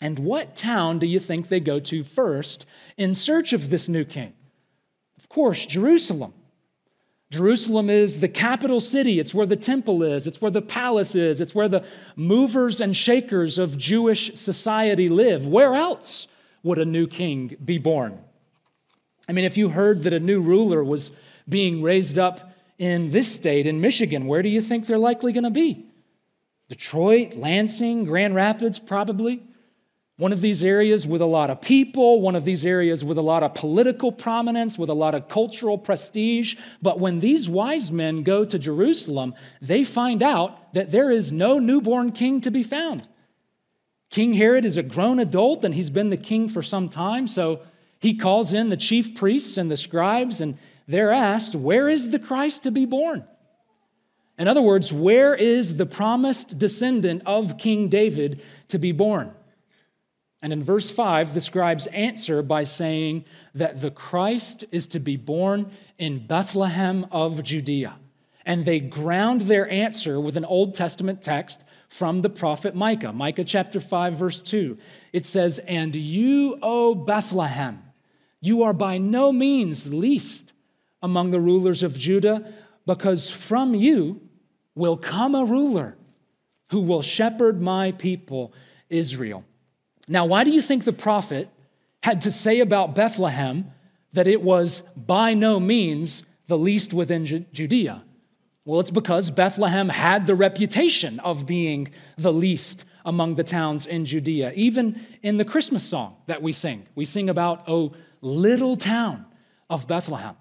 And 0.00 0.18
what 0.18 0.56
town 0.56 0.98
do 0.98 1.06
you 1.06 1.18
think 1.18 1.48
they 1.48 1.60
go 1.60 1.78
to 1.80 2.02
first 2.02 2.64
in 2.96 3.14
search 3.14 3.52
of 3.52 3.68
this 3.68 3.86
new 3.86 4.06
king? 4.06 4.32
Of 5.18 5.28
course, 5.28 5.66
Jerusalem. 5.66 6.32
Jerusalem 7.28 7.90
is 7.90 8.20
the 8.20 8.28
capital 8.28 8.80
city. 8.80 9.20
It's 9.20 9.34
where 9.34 9.44
the 9.44 9.56
temple 9.56 10.02
is. 10.02 10.26
It's 10.26 10.40
where 10.40 10.50
the 10.50 10.62
palace 10.62 11.14
is. 11.14 11.42
It's 11.42 11.54
where 11.54 11.68
the 11.68 11.84
movers 12.16 12.80
and 12.80 12.96
shakers 12.96 13.58
of 13.58 13.76
Jewish 13.76 14.34
society 14.36 15.10
live. 15.10 15.46
Where 15.46 15.74
else 15.74 16.28
would 16.62 16.78
a 16.78 16.86
new 16.86 17.06
king 17.06 17.58
be 17.62 17.76
born? 17.76 18.20
I 19.28 19.32
mean, 19.32 19.44
if 19.44 19.56
you 19.56 19.68
heard 19.68 20.02
that 20.04 20.12
a 20.12 20.20
new 20.20 20.40
ruler 20.40 20.84
was 20.84 21.10
being 21.48 21.82
raised 21.82 22.18
up 22.18 22.52
in 22.78 23.10
this 23.10 23.32
state, 23.32 23.66
in 23.66 23.80
Michigan, 23.80 24.26
where 24.26 24.42
do 24.42 24.48
you 24.48 24.60
think 24.60 24.86
they're 24.86 24.98
likely 24.98 25.32
going 25.32 25.44
to 25.44 25.50
be? 25.50 25.86
Detroit, 26.68 27.34
Lansing, 27.34 28.04
Grand 28.04 28.34
Rapids, 28.34 28.78
probably. 28.78 29.42
One 30.16 30.32
of 30.32 30.40
these 30.40 30.62
areas 30.62 31.06
with 31.06 31.20
a 31.20 31.26
lot 31.26 31.50
of 31.50 31.60
people, 31.60 32.20
one 32.20 32.36
of 32.36 32.44
these 32.44 32.64
areas 32.64 33.04
with 33.04 33.18
a 33.18 33.22
lot 33.22 33.42
of 33.42 33.54
political 33.54 34.12
prominence, 34.12 34.78
with 34.78 34.88
a 34.88 34.94
lot 34.94 35.14
of 35.14 35.28
cultural 35.28 35.76
prestige. 35.76 36.54
But 36.80 37.00
when 37.00 37.18
these 37.18 37.48
wise 37.48 37.90
men 37.90 38.22
go 38.22 38.44
to 38.44 38.58
Jerusalem, 38.58 39.34
they 39.60 39.82
find 39.82 40.22
out 40.22 40.72
that 40.74 40.92
there 40.92 41.10
is 41.10 41.32
no 41.32 41.58
newborn 41.58 42.12
king 42.12 42.40
to 42.42 42.52
be 42.52 42.62
found. 42.62 43.08
King 44.10 44.34
Herod 44.34 44.64
is 44.64 44.76
a 44.76 44.84
grown 44.84 45.18
adult 45.18 45.64
and 45.64 45.74
he's 45.74 45.90
been 45.90 46.10
the 46.10 46.16
king 46.16 46.48
for 46.48 46.62
some 46.62 46.88
time, 46.88 47.26
so 47.26 47.62
he 48.04 48.14
calls 48.14 48.52
in 48.52 48.68
the 48.68 48.76
chief 48.76 49.14
priests 49.14 49.56
and 49.56 49.70
the 49.70 49.78
scribes, 49.78 50.42
and 50.42 50.58
they're 50.86 51.10
asked, 51.10 51.54
Where 51.54 51.88
is 51.88 52.10
the 52.10 52.18
Christ 52.18 52.64
to 52.64 52.70
be 52.70 52.84
born? 52.84 53.24
In 54.36 54.46
other 54.46 54.60
words, 54.60 54.92
where 54.92 55.34
is 55.34 55.78
the 55.78 55.86
promised 55.86 56.58
descendant 56.58 57.22
of 57.24 57.56
King 57.56 57.88
David 57.88 58.42
to 58.68 58.78
be 58.78 58.92
born? 58.92 59.32
And 60.42 60.52
in 60.52 60.62
verse 60.62 60.90
5, 60.90 61.32
the 61.32 61.40
scribes 61.40 61.86
answer 61.86 62.42
by 62.42 62.64
saying 62.64 63.24
that 63.54 63.80
the 63.80 63.90
Christ 63.90 64.66
is 64.70 64.86
to 64.88 65.00
be 65.00 65.16
born 65.16 65.70
in 65.96 66.26
Bethlehem 66.26 67.06
of 67.10 67.42
Judea. 67.42 67.96
And 68.44 68.66
they 68.66 68.80
ground 68.80 69.42
their 69.42 69.66
answer 69.70 70.20
with 70.20 70.36
an 70.36 70.44
Old 70.44 70.74
Testament 70.74 71.22
text 71.22 71.64
from 71.88 72.20
the 72.20 72.28
prophet 72.28 72.74
Micah, 72.74 73.14
Micah 73.14 73.44
chapter 73.44 73.80
5, 73.80 74.14
verse 74.14 74.42
2. 74.42 74.76
It 75.14 75.24
says, 75.24 75.58
And 75.60 75.94
you, 75.94 76.58
O 76.60 76.94
Bethlehem, 76.94 77.80
you 78.44 78.62
are 78.64 78.74
by 78.74 78.98
no 78.98 79.32
means 79.32 79.86
least 79.86 80.52
among 81.02 81.30
the 81.30 81.40
rulers 81.40 81.82
of 81.82 81.96
Judah, 81.96 82.52
because 82.86 83.30
from 83.30 83.74
you 83.74 84.20
will 84.74 84.98
come 84.98 85.34
a 85.34 85.46
ruler 85.46 85.96
who 86.70 86.82
will 86.82 87.00
shepherd 87.00 87.62
my 87.62 87.92
people, 87.92 88.52
Israel. 88.90 89.44
Now, 90.08 90.26
why 90.26 90.44
do 90.44 90.50
you 90.50 90.60
think 90.60 90.84
the 90.84 90.92
prophet 90.92 91.48
had 92.02 92.20
to 92.22 92.30
say 92.30 92.60
about 92.60 92.94
Bethlehem 92.94 93.70
that 94.12 94.26
it 94.26 94.42
was 94.42 94.82
by 94.94 95.32
no 95.32 95.58
means 95.58 96.22
the 96.46 96.58
least 96.58 96.92
within 96.92 97.24
Judea? 97.24 98.04
Well, 98.66 98.80
it's 98.80 98.90
because 98.90 99.30
Bethlehem 99.30 99.88
had 99.88 100.26
the 100.26 100.34
reputation 100.34 101.18
of 101.20 101.46
being 101.46 101.88
the 102.18 102.32
least 102.32 102.84
among 103.06 103.36
the 103.36 103.44
towns 103.44 103.86
in 103.86 104.04
Judea. 104.04 104.52
Even 104.54 105.00
in 105.22 105.38
the 105.38 105.44
Christmas 105.46 105.84
song 105.84 106.16
that 106.26 106.42
we 106.42 106.52
sing, 106.52 106.86
we 106.94 107.06
sing 107.06 107.30
about, 107.30 107.64
oh, 107.68 107.94
little 108.24 108.76
town 108.76 109.26
of 109.68 109.86
Bethlehem. 109.86 110.36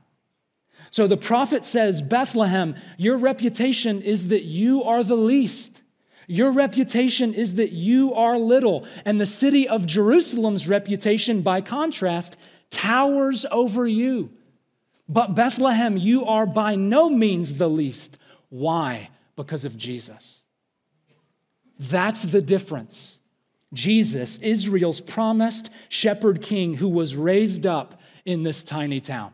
So 0.92 1.08
the 1.08 1.18
prophet 1.18 1.66
says, 1.66 2.02
Bethlehem, 2.02 2.76
your 2.98 3.18
reputation 3.18 4.02
is 4.02 4.28
that 4.28 4.44
you 4.44 4.84
are 4.84 5.04
the 5.04 5.16
least. 5.16 5.82
Your 6.28 6.52
reputation 6.52 7.34
is 7.34 7.56
that 7.56 7.72
you 7.72 8.14
are 8.14 8.38
little, 8.38 8.88
and 9.04 9.20
the 9.20 9.26
city 9.26 9.68
of 9.68 9.86
Jerusalem's 9.86 10.70
reputation, 10.70 11.42
by 11.42 11.62
contrast, 11.62 12.38
towers 12.70 13.46
over 13.52 13.86
you. 13.88 14.32
But 15.10 15.36
Bethlehem, 15.36 15.98
you 15.98 16.26
are 16.26 16.46
by 16.46 16.76
no 16.76 17.10
means 17.10 17.56
the 17.56 17.70
least. 17.70 18.18
Why? 18.50 19.10
Because 19.36 19.66
of 19.66 19.76
Jesus. 19.76 20.44
That's 21.80 22.22
the 22.22 22.42
difference. 22.42 23.18
Jesus, 23.74 24.38
Israel's 24.40 25.02
promised 25.02 25.70
shepherd 25.90 26.42
king 26.42 26.76
who 26.76 26.90
was 26.90 27.16
raised 27.16 27.66
up 27.66 28.00
in 28.26 28.44
this 28.44 28.64
tiny 28.64 29.02
town. 29.02 29.34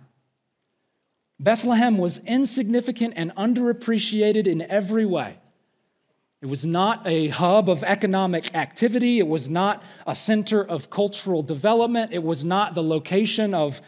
Bethlehem 1.39 1.97
was 1.97 2.19
insignificant 2.19 3.13
and 3.15 3.33
underappreciated 3.35 4.47
in 4.47 4.61
every 4.61 5.05
way. 5.05 5.37
It 6.41 6.47
was 6.47 6.65
not 6.65 7.05
a 7.05 7.27
hub 7.27 7.69
of 7.69 7.83
economic 7.83 8.55
activity. 8.55 9.19
It 9.19 9.27
was 9.27 9.49
not 9.49 9.83
a 10.07 10.15
center 10.15 10.63
of 10.63 10.89
cultural 10.89 11.43
development. 11.43 12.13
It 12.13 12.23
was 12.23 12.43
not 12.43 12.73
the 12.73 12.83
location 12.83 13.53
of 13.53 13.81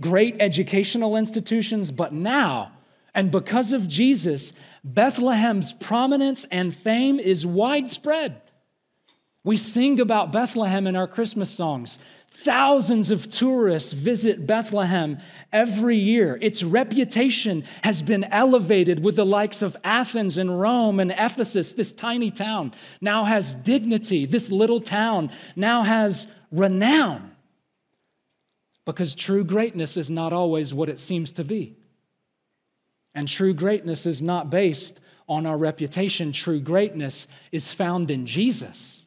great 0.00 0.36
educational 0.40 1.16
institutions. 1.16 1.90
But 1.90 2.12
now, 2.12 2.72
and 3.14 3.30
because 3.30 3.72
of 3.72 3.88
Jesus, 3.88 4.52
Bethlehem's 4.82 5.72
prominence 5.72 6.44
and 6.50 6.74
fame 6.74 7.18
is 7.18 7.46
widespread. 7.46 8.40
We 9.44 9.58
sing 9.58 10.00
about 10.00 10.32
Bethlehem 10.32 10.86
in 10.86 10.96
our 10.96 11.06
Christmas 11.06 11.50
songs. 11.50 11.98
Thousands 12.30 13.10
of 13.10 13.30
tourists 13.30 13.92
visit 13.92 14.46
Bethlehem 14.46 15.18
every 15.52 15.96
year. 15.96 16.38
Its 16.40 16.62
reputation 16.62 17.64
has 17.82 18.00
been 18.00 18.24
elevated 18.24 19.04
with 19.04 19.16
the 19.16 19.26
likes 19.26 19.60
of 19.60 19.76
Athens 19.84 20.38
and 20.38 20.58
Rome 20.58 20.98
and 20.98 21.10
Ephesus. 21.10 21.74
This 21.74 21.92
tiny 21.92 22.30
town 22.30 22.72
now 23.02 23.24
has 23.24 23.54
dignity. 23.54 24.24
This 24.24 24.50
little 24.50 24.80
town 24.80 25.30
now 25.54 25.82
has 25.82 26.26
renown. 26.50 27.32
Because 28.86 29.14
true 29.14 29.44
greatness 29.44 29.98
is 29.98 30.10
not 30.10 30.32
always 30.32 30.72
what 30.72 30.88
it 30.88 30.98
seems 30.98 31.32
to 31.32 31.44
be. 31.44 31.76
And 33.14 33.28
true 33.28 33.52
greatness 33.52 34.06
is 34.06 34.22
not 34.22 34.48
based 34.48 35.00
on 35.28 35.46
our 35.46 35.56
reputation, 35.56 36.32
true 36.32 36.60
greatness 36.60 37.28
is 37.52 37.72
found 37.72 38.10
in 38.10 38.26
Jesus. 38.26 39.03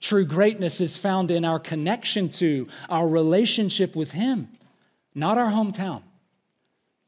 True 0.00 0.24
greatness 0.24 0.80
is 0.80 0.96
found 0.96 1.30
in 1.30 1.44
our 1.44 1.58
connection 1.58 2.28
to, 2.30 2.66
our 2.88 3.06
relationship 3.06 3.96
with 3.96 4.12
Him, 4.12 4.48
not 5.14 5.38
our 5.38 5.50
hometown, 5.50 6.02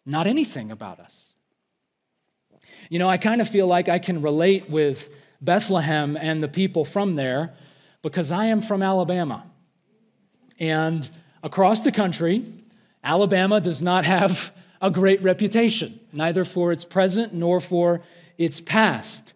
not 0.05 0.27
anything 0.27 0.71
about 0.71 0.99
us. 1.01 1.27
You 2.89 2.99
know, 2.99 3.09
I 3.09 3.19
kind 3.19 3.41
of 3.41 3.49
feel 3.49 3.67
like 3.67 3.89
I 3.89 3.99
can 3.99 4.23
relate 4.23 4.69
with 4.69 5.09
Bethlehem 5.41 6.17
and 6.17 6.43
the 6.43 6.49
people 6.49 6.85
from 6.85 7.15
there 7.15 7.55
because 8.03 8.31
I 8.31 8.47
am 8.47 8.61
from 8.61 8.83
Alabama. 8.83 9.45
And 10.59 11.09
across 11.43 11.83
the 11.83 11.93
country, 11.93 12.45
Alabama 13.03 13.61
does 13.61 13.81
not 13.81 14.05
have 14.05 14.53
a 14.83 14.91
great 14.91 15.23
reputation, 15.23 16.01
neither 16.13 16.45
for 16.45 16.73
its 16.73 16.85
present 16.85 17.33
nor 17.35 17.61
for 17.61 18.01
its 18.39 18.61
past. 18.61 19.35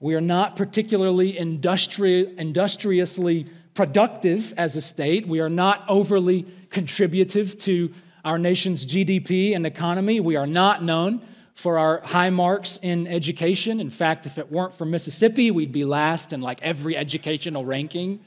We 0.00 0.14
are 0.14 0.20
not 0.20 0.56
particularly 0.56 1.34
industri- 1.34 2.36
industriously 2.38 3.46
productive 3.74 4.54
as 4.56 4.74
a 4.76 4.80
state. 4.80 5.28
We 5.28 5.40
are 5.40 5.50
not 5.50 5.84
overly 5.88 6.46
contributive 6.70 7.58
to 7.58 7.92
our 8.24 8.38
nation's 8.38 8.86
GDP 8.86 9.54
and 9.54 9.66
economy. 9.66 10.20
We 10.20 10.36
are 10.36 10.46
not 10.46 10.82
known 10.82 11.20
for 11.54 11.78
our 11.78 12.00
high 12.00 12.30
marks 12.30 12.78
in 12.80 13.06
education. 13.06 13.80
In 13.80 13.90
fact, 13.90 14.24
if 14.24 14.38
it 14.38 14.50
weren't 14.50 14.72
for 14.72 14.86
Mississippi, 14.86 15.50
we'd 15.50 15.72
be 15.72 15.84
last 15.84 16.32
in 16.32 16.40
like 16.40 16.62
every 16.62 16.96
educational 16.96 17.66
ranking. 17.66 18.20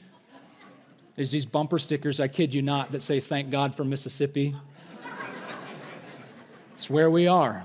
There's 1.16 1.32
these 1.32 1.46
bumper 1.46 1.80
stickers, 1.80 2.20
I 2.20 2.28
kid 2.28 2.54
you 2.54 2.62
not, 2.62 2.92
that 2.92 3.02
say, 3.02 3.18
Thank 3.18 3.50
God 3.50 3.74
for 3.74 3.84
Mississippi. 3.84 4.54
it's 6.72 6.88
where 6.88 7.10
we 7.10 7.26
are. 7.26 7.64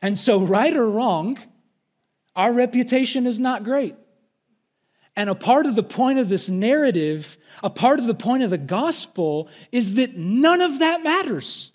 And 0.00 0.18
so, 0.18 0.40
right 0.40 0.74
or 0.74 0.90
wrong, 0.90 1.38
our 2.34 2.52
reputation 2.52 3.26
is 3.26 3.38
not 3.38 3.64
great. 3.64 3.94
And 5.14 5.28
a 5.28 5.34
part 5.34 5.66
of 5.66 5.76
the 5.76 5.82
point 5.82 6.18
of 6.18 6.28
this 6.28 6.48
narrative, 6.48 7.36
a 7.62 7.68
part 7.68 7.98
of 8.00 8.06
the 8.06 8.14
point 8.14 8.42
of 8.42 8.50
the 8.50 8.58
gospel, 8.58 9.48
is 9.70 9.94
that 9.94 10.16
none 10.16 10.62
of 10.62 10.78
that 10.78 11.02
matters. 11.02 11.70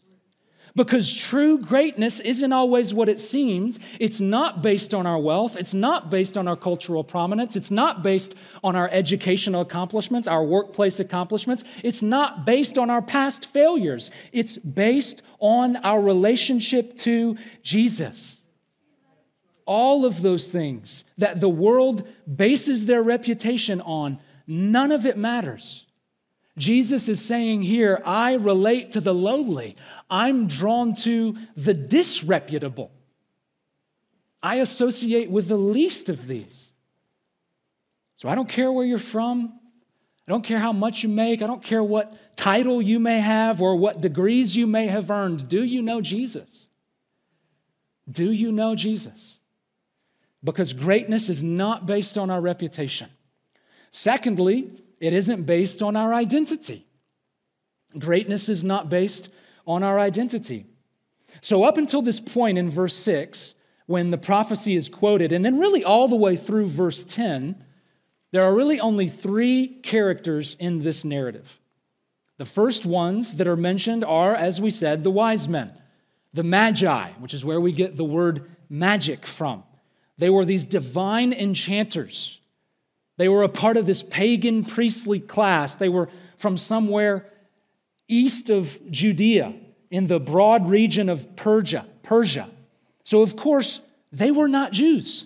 Because 0.75 1.11
true 1.11 1.59
greatness 1.59 2.19
isn't 2.19 2.53
always 2.53 2.93
what 2.93 3.09
it 3.09 3.19
seems. 3.19 3.79
It's 3.99 4.21
not 4.21 4.61
based 4.61 4.93
on 4.93 5.07
our 5.07 5.17
wealth. 5.17 5.55
It's 5.55 5.73
not 5.73 6.11
based 6.11 6.37
on 6.37 6.47
our 6.47 6.55
cultural 6.55 7.03
prominence. 7.03 7.55
It's 7.55 7.71
not 7.71 8.03
based 8.03 8.35
on 8.63 8.75
our 8.75 8.87
educational 8.91 9.61
accomplishments, 9.61 10.27
our 10.27 10.43
workplace 10.43 10.99
accomplishments. 10.99 11.63
It's 11.83 12.03
not 12.03 12.45
based 12.45 12.77
on 12.77 12.91
our 12.91 13.01
past 13.01 13.47
failures. 13.47 14.11
It's 14.31 14.57
based 14.57 15.23
on 15.39 15.77
our 15.77 15.99
relationship 15.99 16.95
to 16.97 17.37
Jesus 17.63 18.36
all 19.67 20.05
of 20.05 20.21
those 20.21 20.47
things 20.47 21.03
that 21.17 21.39
the 21.39 21.49
world 21.49 22.07
bases 22.33 22.85
their 22.85 23.03
reputation 23.03 23.81
on, 23.81 24.19
none 24.47 24.91
of 24.91 25.05
it 25.05 25.17
matters. 25.17 25.85
Jesus 26.57 27.07
is 27.07 27.23
saying 27.23 27.61
here, 27.61 28.01
I 28.03 28.33
relate 28.33 28.93
to 28.93 29.01
the 29.01 29.13
lowly. 29.13 29.75
I'm 30.09 30.47
drawn 30.47 30.95
to 30.95 31.37
the 31.55 31.73
disreputable. 31.73 32.91
I 34.41 34.55
associate 34.55 35.29
with 35.29 35.47
the 35.47 35.57
least 35.57 36.09
of 36.09 36.25
these. 36.25 36.71
So 38.15 38.29
I 38.29 38.35
don't 38.35 38.49
care 38.49 38.71
where 38.71 38.85
you're 38.85 38.97
from. 38.97 39.59
I 40.27 40.31
don't 40.31 40.43
care 40.43 40.59
how 40.59 40.73
much 40.73 41.03
you 41.03 41.09
make. 41.09 41.41
I 41.41 41.47
don't 41.47 41.63
care 41.63 41.83
what 41.83 42.15
title 42.35 42.81
you 42.81 42.99
may 42.99 43.19
have 43.19 43.61
or 43.61 43.75
what 43.75 44.01
degrees 44.01 44.55
you 44.55 44.65
may 44.65 44.87
have 44.87 45.11
earned. 45.11 45.47
Do 45.47 45.63
you 45.63 45.81
know 45.81 46.01
Jesus? 46.01 46.69
Do 48.09 48.31
you 48.31 48.51
know 48.51 48.75
Jesus? 48.75 49.36
Because 50.43 50.73
greatness 50.73 51.29
is 51.29 51.43
not 51.43 51.85
based 51.85 52.17
on 52.17 52.29
our 52.29 52.41
reputation. 52.41 53.09
Secondly, 53.91 54.71
it 54.99 55.13
isn't 55.13 55.43
based 55.43 55.81
on 55.81 55.95
our 55.95 56.13
identity. 56.13 56.85
Greatness 57.97 58.49
is 58.49 58.63
not 58.63 58.89
based 58.89 59.29
on 59.65 59.83
our 59.83 59.99
identity. 59.99 60.65
So, 61.41 61.63
up 61.63 61.77
until 61.77 62.01
this 62.01 62.19
point 62.19 62.57
in 62.57 62.69
verse 62.69 62.95
6, 62.95 63.53
when 63.85 64.11
the 64.11 64.17
prophecy 64.17 64.75
is 64.75 64.89
quoted, 64.89 65.31
and 65.31 65.43
then 65.43 65.59
really 65.59 65.83
all 65.83 66.07
the 66.07 66.15
way 66.15 66.35
through 66.35 66.67
verse 66.67 67.03
10, 67.03 67.63
there 68.31 68.43
are 68.43 68.53
really 68.53 68.79
only 68.79 69.07
three 69.07 69.67
characters 69.67 70.55
in 70.59 70.79
this 70.79 71.05
narrative. 71.05 71.59
The 72.37 72.45
first 72.45 72.85
ones 72.85 73.35
that 73.35 73.47
are 73.47 73.55
mentioned 73.55 74.03
are, 74.03 74.35
as 74.35 74.61
we 74.61 74.69
said, 74.69 75.03
the 75.03 75.11
wise 75.11 75.47
men, 75.47 75.73
the 76.33 76.43
magi, 76.43 77.11
which 77.19 77.33
is 77.33 77.43
where 77.43 77.59
we 77.59 77.71
get 77.71 77.95
the 77.95 78.03
word 78.03 78.49
magic 78.69 79.25
from. 79.25 79.63
They 80.17 80.29
were 80.29 80.45
these 80.45 80.65
divine 80.65 81.33
enchanters. 81.33 82.39
They 83.17 83.29
were 83.29 83.43
a 83.43 83.49
part 83.49 83.77
of 83.77 83.85
this 83.85 84.03
pagan 84.03 84.65
priestly 84.65 85.19
class. 85.19 85.75
They 85.75 85.89
were 85.89 86.09
from 86.37 86.57
somewhere 86.57 87.31
east 88.07 88.49
of 88.49 88.79
Judea 88.89 89.53
in 89.89 90.07
the 90.07 90.19
broad 90.19 90.69
region 90.69 91.09
of 91.09 91.35
Persia. 91.35 91.85
Persia. 92.03 92.49
So, 93.03 93.21
of 93.21 93.35
course, 93.35 93.81
they 94.11 94.31
were 94.31 94.47
not 94.47 94.71
Jews, 94.71 95.25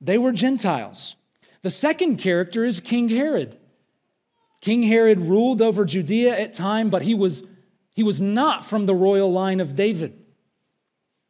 they 0.00 0.18
were 0.18 0.32
Gentiles. 0.32 1.16
The 1.62 1.70
second 1.70 2.18
character 2.18 2.64
is 2.64 2.80
King 2.80 3.08
Herod. 3.08 3.56
King 4.60 4.82
Herod 4.82 5.18
ruled 5.18 5.62
over 5.62 5.86
Judea 5.86 6.38
at 6.38 6.52
time, 6.52 6.90
but 6.90 7.02
he 7.02 7.14
was, 7.14 7.42
he 7.94 8.02
was 8.02 8.20
not 8.20 8.66
from 8.66 8.84
the 8.84 8.94
royal 8.94 9.32
line 9.32 9.60
of 9.60 9.74
David. 9.74 10.23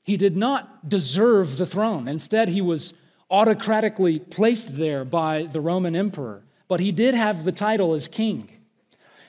He 0.05 0.17
did 0.17 0.37
not 0.37 0.89
deserve 0.89 1.57
the 1.57 1.67
throne. 1.67 2.07
Instead, 2.07 2.49
he 2.49 2.61
was 2.61 2.93
autocratically 3.31 4.21
placed 4.21 4.77
there 4.77 5.05
by 5.05 5.45
the 5.45 5.61
Roman 5.61 5.97
emperor, 5.97 6.45
but 6.69 6.79
he 6.79 6.93
did 6.93 7.15
have 7.15 7.45
the 7.45 7.53
title 7.53 7.95
as 7.95 8.07
king. 8.07 8.51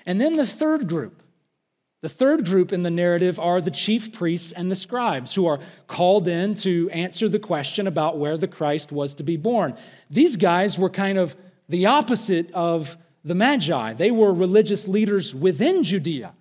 And 0.06 0.22
then 0.22 0.36
the 0.36 0.46
third 0.46 0.88
group. 0.88 1.24
The 2.02 2.10
third 2.10 2.46
group 2.46 2.72
in 2.72 2.84
the 2.84 2.92
narrative 2.92 3.40
are 3.40 3.62
the 3.62 3.72
chief 3.72 4.14
priests 4.14 4.52
and 4.52 4.70
the 4.70 4.76
scribes 4.76 5.34
who 5.34 5.48
are 5.48 5.60
called 5.88 6.28
in 6.28 6.54
to 6.56 6.88
answer 6.92 7.28
the 7.28 7.40
question 7.40 7.88
about 7.88 8.20
where 8.20 8.38
the 8.38 8.48
Christ 8.48 8.92
was 8.92 9.16
to 9.16 9.24
be 9.24 9.38
born. 9.38 9.76
These 10.12 10.36
guys 10.36 10.78
were 10.78 10.92
kind 10.92 11.18
of 11.18 11.36
the 11.68 11.88
opposite 11.88 12.52
of 12.52 12.96
the 13.24 13.34
Magi. 13.34 13.94
They 13.94 14.12
were 14.12 14.32
religious 14.32 14.88
leaders 14.88 15.34
within 15.34 15.84
Judea. 15.84 16.34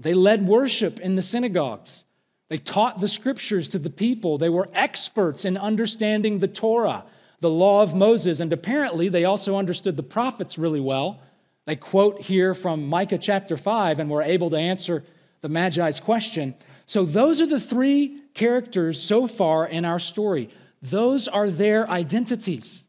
They 0.00 0.14
led 0.14 0.44
worship 0.44 0.98
in 0.98 1.14
the 1.14 1.22
synagogues. 1.22 2.04
They 2.48 2.58
taught 2.58 3.00
the 3.00 3.08
scriptures 3.08 3.68
to 3.70 3.78
the 3.78 3.90
people. 3.90 4.38
They 4.38 4.48
were 4.48 4.68
experts 4.72 5.44
in 5.44 5.56
understanding 5.56 6.38
the 6.38 6.48
Torah, 6.48 7.04
the 7.40 7.50
law 7.50 7.82
of 7.82 7.94
Moses, 7.94 8.40
and 8.40 8.52
apparently 8.52 9.08
they 9.08 9.24
also 9.24 9.56
understood 9.56 9.96
the 9.96 10.02
prophets 10.02 10.56
really 10.56 10.80
well. 10.80 11.20
They 11.64 11.76
quote 11.76 12.22
here 12.22 12.54
from 12.54 12.86
Micah 12.86 13.18
chapter 13.18 13.56
5 13.56 13.98
and 13.98 14.08
were 14.08 14.22
able 14.22 14.50
to 14.50 14.56
answer 14.56 15.04
the 15.40 15.48
Magi's 15.48 15.98
question. 16.00 16.54
So, 16.86 17.04
those 17.04 17.40
are 17.40 17.46
the 17.46 17.58
three 17.58 18.20
characters 18.32 19.02
so 19.02 19.26
far 19.26 19.66
in 19.66 19.84
our 19.84 19.98
story. 19.98 20.50
Those 20.80 21.26
are 21.26 21.50
their 21.50 21.90
identities. 21.90 22.84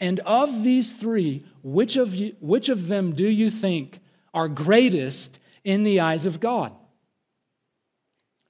And 0.00 0.18
of 0.20 0.64
these 0.64 0.92
three, 0.92 1.44
which 1.62 1.96
of, 1.96 2.14
you, 2.14 2.34
which 2.40 2.68
of 2.68 2.88
them 2.88 3.12
do 3.12 3.28
you 3.28 3.50
think 3.50 4.00
are 4.32 4.48
greatest 4.48 5.38
in 5.62 5.84
the 5.84 6.00
eyes 6.00 6.26
of 6.26 6.40
God. 6.40 6.72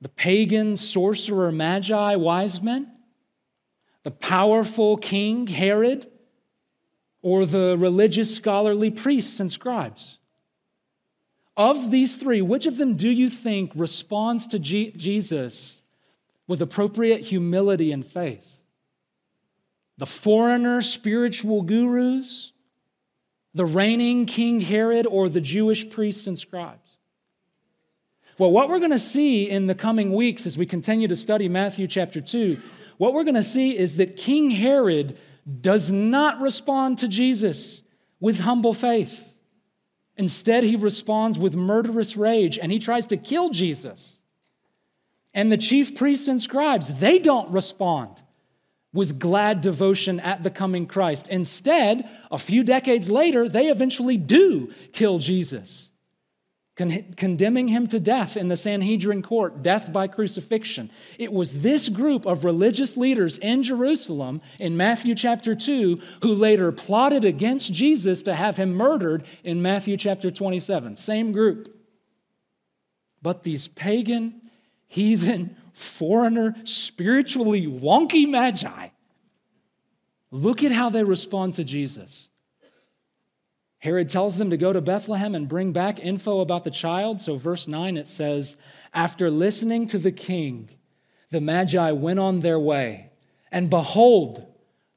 The 0.00 0.08
pagan 0.08 0.76
sorcerer 0.76 1.52
magi, 1.52 2.16
wise 2.16 2.62
men, 2.62 2.90
the 4.02 4.10
powerful 4.10 4.96
king 4.96 5.46
Herod, 5.46 6.10
or 7.22 7.44
the 7.44 7.76
religious 7.78 8.34
scholarly 8.34 8.90
priests 8.90 9.40
and 9.40 9.50
scribes. 9.50 10.16
Of 11.56 11.90
these 11.90 12.16
three, 12.16 12.40
which 12.40 12.64
of 12.64 12.78
them 12.78 12.96
do 12.96 13.10
you 13.10 13.28
think 13.28 13.72
responds 13.74 14.46
to 14.48 14.58
G- 14.58 14.92
Jesus 14.96 15.82
with 16.46 16.62
appropriate 16.62 17.20
humility 17.20 17.92
and 17.92 18.06
faith? 18.06 18.46
The 19.98 20.06
foreigner 20.06 20.80
spiritual 20.80 21.60
gurus, 21.60 22.52
the 23.52 23.66
reigning 23.66 24.24
King 24.24 24.60
Herod, 24.60 25.06
or 25.06 25.28
the 25.28 25.42
Jewish 25.42 25.90
priests 25.90 26.26
and 26.26 26.38
scribes? 26.38 26.79
Well, 28.40 28.52
what 28.52 28.70
we're 28.70 28.78
going 28.78 28.90
to 28.92 28.98
see 28.98 29.50
in 29.50 29.66
the 29.66 29.74
coming 29.74 30.14
weeks 30.14 30.46
as 30.46 30.56
we 30.56 30.64
continue 30.64 31.06
to 31.08 31.14
study 31.14 31.46
Matthew 31.46 31.86
chapter 31.86 32.22
2, 32.22 32.56
what 32.96 33.12
we're 33.12 33.24
going 33.24 33.34
to 33.34 33.42
see 33.42 33.76
is 33.76 33.96
that 33.96 34.16
King 34.16 34.48
Herod 34.48 35.18
does 35.60 35.90
not 35.90 36.40
respond 36.40 36.96
to 37.00 37.08
Jesus 37.08 37.82
with 38.18 38.40
humble 38.40 38.72
faith. 38.72 39.34
Instead, 40.16 40.62
he 40.62 40.76
responds 40.76 41.38
with 41.38 41.54
murderous 41.54 42.16
rage 42.16 42.58
and 42.58 42.72
he 42.72 42.78
tries 42.78 43.04
to 43.08 43.18
kill 43.18 43.50
Jesus. 43.50 44.18
And 45.34 45.52
the 45.52 45.58
chief 45.58 45.94
priests 45.94 46.26
and 46.26 46.40
scribes, 46.40 46.98
they 46.98 47.18
don't 47.18 47.50
respond 47.50 48.22
with 48.94 49.18
glad 49.18 49.60
devotion 49.60 50.18
at 50.18 50.42
the 50.42 50.50
coming 50.50 50.86
Christ. 50.86 51.28
Instead, 51.28 52.08
a 52.30 52.38
few 52.38 52.64
decades 52.64 53.10
later, 53.10 53.50
they 53.50 53.66
eventually 53.66 54.16
do 54.16 54.72
kill 54.94 55.18
Jesus 55.18 55.89
con- 56.80 57.14
condemning 57.16 57.68
him 57.68 57.86
to 57.88 58.00
death 58.00 58.36
in 58.38 58.48
the 58.48 58.56
Sanhedrin 58.56 59.22
court, 59.22 59.62
death 59.62 59.92
by 59.92 60.08
crucifixion. 60.08 60.90
It 61.18 61.30
was 61.30 61.60
this 61.60 61.90
group 61.90 62.24
of 62.24 62.44
religious 62.44 62.96
leaders 62.96 63.36
in 63.36 63.62
Jerusalem 63.62 64.40
in 64.58 64.78
Matthew 64.78 65.14
chapter 65.14 65.54
2 65.54 66.00
who 66.22 66.34
later 66.34 66.72
plotted 66.72 67.24
against 67.26 67.72
Jesus 67.72 68.22
to 68.22 68.34
have 68.34 68.56
him 68.56 68.74
murdered 68.74 69.24
in 69.44 69.60
Matthew 69.60 69.98
chapter 69.98 70.30
27. 70.30 70.96
Same 70.96 71.32
group. 71.32 71.68
But 73.20 73.42
these 73.42 73.68
pagan, 73.68 74.40
heathen, 74.86 75.56
foreigner, 75.74 76.56
spiritually 76.64 77.66
wonky 77.66 78.26
magi, 78.26 78.88
look 80.30 80.64
at 80.64 80.72
how 80.72 80.88
they 80.88 81.04
respond 81.04 81.54
to 81.54 81.64
Jesus. 81.64 82.29
Herod 83.80 84.10
tells 84.10 84.36
them 84.36 84.50
to 84.50 84.58
go 84.58 84.72
to 84.72 84.80
Bethlehem 84.82 85.34
and 85.34 85.48
bring 85.48 85.72
back 85.72 85.98
info 85.98 86.40
about 86.40 86.64
the 86.64 86.70
child. 86.70 87.20
So, 87.20 87.36
verse 87.36 87.66
9, 87.66 87.96
it 87.96 88.08
says, 88.08 88.56
After 88.92 89.30
listening 89.30 89.86
to 89.88 89.98
the 89.98 90.12
king, 90.12 90.68
the 91.30 91.40
Magi 91.40 91.90
went 91.92 92.18
on 92.18 92.40
their 92.40 92.58
way. 92.58 93.10
And 93.50 93.70
behold, 93.70 94.46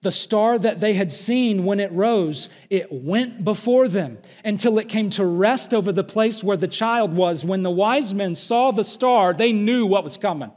the 0.02 0.12
star 0.12 0.60
that 0.60 0.82
they 0.82 0.94
had 0.94 1.14
seen 1.14 1.64
when 1.64 1.80
it 1.80 1.94
rose, 1.94 2.50
it 2.70 2.92
went 2.92 3.46
before 3.46 3.88
them 3.88 4.18
until 4.44 4.78
it 4.78 4.90
came 4.90 5.10
to 5.12 5.26
rest 5.26 5.74
over 5.74 5.94
the 5.94 6.04
place 6.04 6.44
where 6.44 6.58
the 6.58 6.68
child 6.68 7.16
was. 7.16 7.46
When 7.46 7.64
the 7.64 7.72
wise 7.72 8.14
men 8.14 8.36
saw 8.36 8.72
the 8.72 8.84
star, 8.84 9.34
they 9.34 9.54
knew 9.54 9.86
what 9.86 10.04
was 10.04 10.18
coming. 10.18 10.52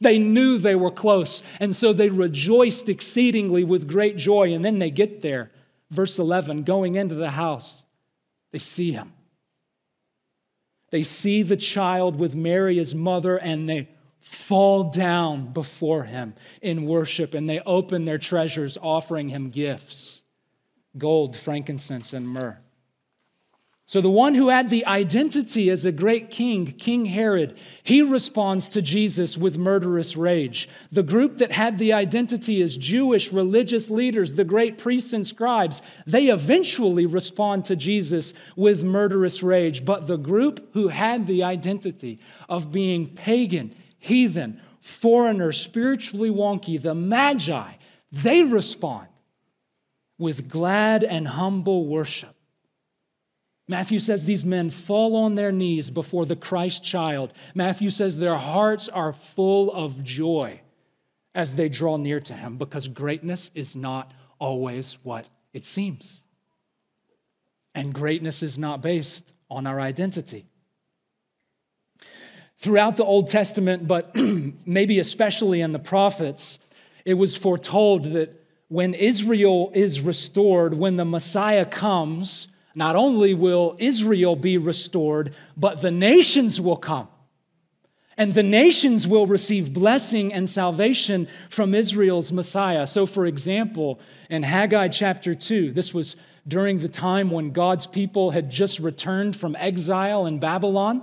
They 0.00 0.18
knew 0.18 0.56
they 0.56 0.74
were 0.74 0.90
close, 0.90 1.42
and 1.60 1.74
so 1.76 1.92
they 1.92 2.08
rejoiced 2.08 2.88
exceedingly 2.88 3.64
with 3.64 3.88
great 3.88 4.16
joy. 4.16 4.54
And 4.54 4.64
then 4.64 4.78
they 4.78 4.90
get 4.90 5.20
there 5.20 5.50
Verse 5.90 6.18
11 6.18 6.64
going 6.64 6.94
into 6.94 7.14
the 7.14 7.30
house, 7.30 7.84
they 8.52 8.58
see 8.58 8.92
him. 8.92 9.12
They 10.90 11.02
see 11.02 11.42
the 11.42 11.56
child 11.56 12.18
with 12.18 12.34
Mary, 12.34 12.76
his 12.76 12.94
mother, 12.94 13.36
and 13.36 13.68
they 13.68 13.88
fall 14.20 14.90
down 14.90 15.52
before 15.52 16.04
him 16.04 16.34
in 16.60 16.86
worship 16.86 17.34
and 17.34 17.48
they 17.48 17.60
open 17.60 18.04
their 18.04 18.18
treasures, 18.18 18.76
offering 18.80 19.28
him 19.28 19.50
gifts 19.50 20.22
gold, 20.98 21.36
frankincense, 21.36 22.12
and 22.12 22.26
myrrh. 22.26 22.58
So, 23.88 24.00
the 24.00 24.10
one 24.10 24.34
who 24.34 24.48
had 24.48 24.68
the 24.68 24.84
identity 24.84 25.70
as 25.70 25.84
a 25.84 25.92
great 25.92 26.28
king, 26.28 26.66
King 26.72 27.04
Herod, 27.04 27.56
he 27.84 28.02
responds 28.02 28.66
to 28.68 28.82
Jesus 28.82 29.38
with 29.38 29.58
murderous 29.58 30.16
rage. 30.16 30.68
The 30.90 31.04
group 31.04 31.38
that 31.38 31.52
had 31.52 31.78
the 31.78 31.92
identity 31.92 32.62
as 32.62 32.76
Jewish 32.76 33.32
religious 33.32 33.88
leaders, 33.88 34.32
the 34.32 34.42
great 34.42 34.76
priests 34.76 35.12
and 35.12 35.24
scribes, 35.24 35.82
they 36.04 36.30
eventually 36.30 37.06
respond 37.06 37.64
to 37.66 37.76
Jesus 37.76 38.34
with 38.56 38.82
murderous 38.82 39.44
rage. 39.44 39.84
But 39.84 40.08
the 40.08 40.18
group 40.18 40.72
who 40.72 40.88
had 40.88 41.28
the 41.28 41.44
identity 41.44 42.18
of 42.48 42.72
being 42.72 43.06
pagan, 43.06 43.72
heathen, 44.00 44.60
foreigner, 44.80 45.52
spiritually 45.52 46.30
wonky, 46.30 46.82
the 46.82 46.94
Magi, 46.94 47.74
they 48.10 48.42
respond 48.42 49.06
with 50.18 50.48
glad 50.48 51.04
and 51.04 51.28
humble 51.28 51.86
worship. 51.86 52.35
Matthew 53.68 53.98
says 53.98 54.24
these 54.24 54.44
men 54.44 54.70
fall 54.70 55.16
on 55.16 55.34
their 55.34 55.50
knees 55.50 55.90
before 55.90 56.24
the 56.24 56.36
Christ 56.36 56.84
child. 56.84 57.32
Matthew 57.54 57.90
says 57.90 58.16
their 58.16 58.36
hearts 58.36 58.88
are 58.88 59.12
full 59.12 59.72
of 59.72 60.04
joy 60.04 60.60
as 61.34 61.54
they 61.54 61.68
draw 61.68 61.96
near 61.96 62.20
to 62.20 62.32
him 62.32 62.56
because 62.58 62.86
greatness 62.86 63.50
is 63.54 63.74
not 63.74 64.12
always 64.38 64.98
what 65.02 65.28
it 65.52 65.66
seems. 65.66 66.22
And 67.74 67.92
greatness 67.92 68.42
is 68.42 68.56
not 68.56 68.82
based 68.82 69.32
on 69.50 69.66
our 69.66 69.80
identity. 69.80 70.46
Throughout 72.58 72.96
the 72.96 73.04
Old 73.04 73.28
Testament, 73.28 73.86
but 73.86 74.16
maybe 74.66 74.98
especially 74.98 75.60
in 75.60 75.72
the 75.72 75.78
prophets, 75.78 76.58
it 77.04 77.14
was 77.14 77.36
foretold 77.36 78.04
that 78.12 78.46
when 78.68 78.94
Israel 78.94 79.70
is 79.74 80.00
restored, 80.00 80.74
when 80.74 80.96
the 80.96 81.04
Messiah 81.04 81.66
comes, 81.66 82.48
not 82.76 82.94
only 82.94 83.32
will 83.32 83.74
Israel 83.78 84.36
be 84.36 84.58
restored, 84.58 85.34
but 85.56 85.80
the 85.80 85.90
nations 85.90 86.60
will 86.60 86.76
come. 86.76 87.08
And 88.18 88.34
the 88.34 88.42
nations 88.42 89.06
will 89.06 89.26
receive 89.26 89.72
blessing 89.72 90.32
and 90.32 90.48
salvation 90.48 91.26
from 91.48 91.74
Israel's 91.74 92.32
Messiah. 92.32 92.86
So, 92.86 93.06
for 93.06 93.26
example, 93.26 93.98
in 94.30 94.42
Haggai 94.42 94.88
chapter 94.88 95.34
2, 95.34 95.72
this 95.72 95.94
was 95.94 96.16
during 96.46 96.78
the 96.78 96.88
time 96.88 97.30
when 97.30 97.50
God's 97.50 97.86
people 97.86 98.30
had 98.30 98.50
just 98.50 98.78
returned 98.78 99.36
from 99.36 99.56
exile 99.56 100.26
in 100.26 100.38
Babylon, 100.38 101.02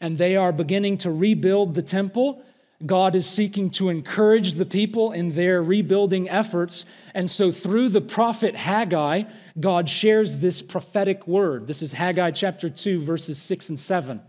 and 0.00 0.18
they 0.18 0.36
are 0.36 0.52
beginning 0.52 0.98
to 0.98 1.10
rebuild 1.12 1.74
the 1.74 1.82
temple. 1.82 2.44
God 2.86 3.14
is 3.14 3.28
seeking 3.28 3.70
to 3.70 3.88
encourage 3.88 4.54
the 4.54 4.66
people 4.66 5.12
in 5.12 5.34
their 5.34 5.62
rebuilding 5.62 6.28
efforts. 6.28 6.84
And 7.14 7.30
so, 7.30 7.52
through 7.52 7.90
the 7.90 8.00
prophet 8.00 8.54
Haggai, 8.54 9.24
God 9.58 9.88
shares 9.88 10.38
this 10.38 10.62
prophetic 10.62 11.26
word. 11.26 11.66
This 11.66 11.82
is 11.82 11.92
Haggai 11.92 12.30
chapter 12.32 12.70
2, 12.70 13.04
verses 13.04 13.40
6 13.40 13.70
and 13.70 13.80
7. 13.80 14.20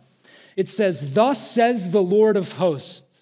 It 0.55 0.69
says, 0.69 1.13
Thus 1.13 1.51
says 1.51 1.91
the 1.91 2.01
Lord 2.01 2.37
of 2.37 2.53
hosts. 2.53 3.12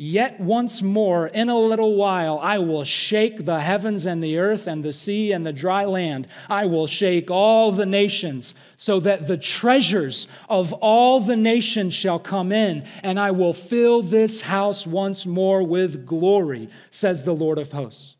Yet 0.00 0.38
once 0.38 0.80
more, 0.80 1.26
in 1.26 1.48
a 1.48 1.58
little 1.58 1.96
while, 1.96 2.38
I 2.38 2.58
will 2.58 2.84
shake 2.84 3.44
the 3.44 3.58
heavens 3.58 4.06
and 4.06 4.22
the 4.22 4.38
earth 4.38 4.68
and 4.68 4.84
the 4.84 4.92
sea 4.92 5.32
and 5.32 5.44
the 5.44 5.52
dry 5.52 5.84
land. 5.86 6.28
I 6.48 6.66
will 6.66 6.86
shake 6.86 7.32
all 7.32 7.72
the 7.72 7.84
nations, 7.84 8.54
so 8.76 9.00
that 9.00 9.26
the 9.26 9.36
treasures 9.36 10.28
of 10.48 10.72
all 10.74 11.18
the 11.18 11.34
nations 11.34 11.94
shall 11.94 12.20
come 12.20 12.52
in, 12.52 12.84
and 13.02 13.18
I 13.18 13.32
will 13.32 13.52
fill 13.52 14.02
this 14.02 14.40
house 14.40 14.86
once 14.86 15.26
more 15.26 15.64
with 15.64 16.06
glory, 16.06 16.68
says 16.92 17.24
the 17.24 17.34
Lord 17.34 17.58
of 17.58 17.72
hosts. 17.72 18.17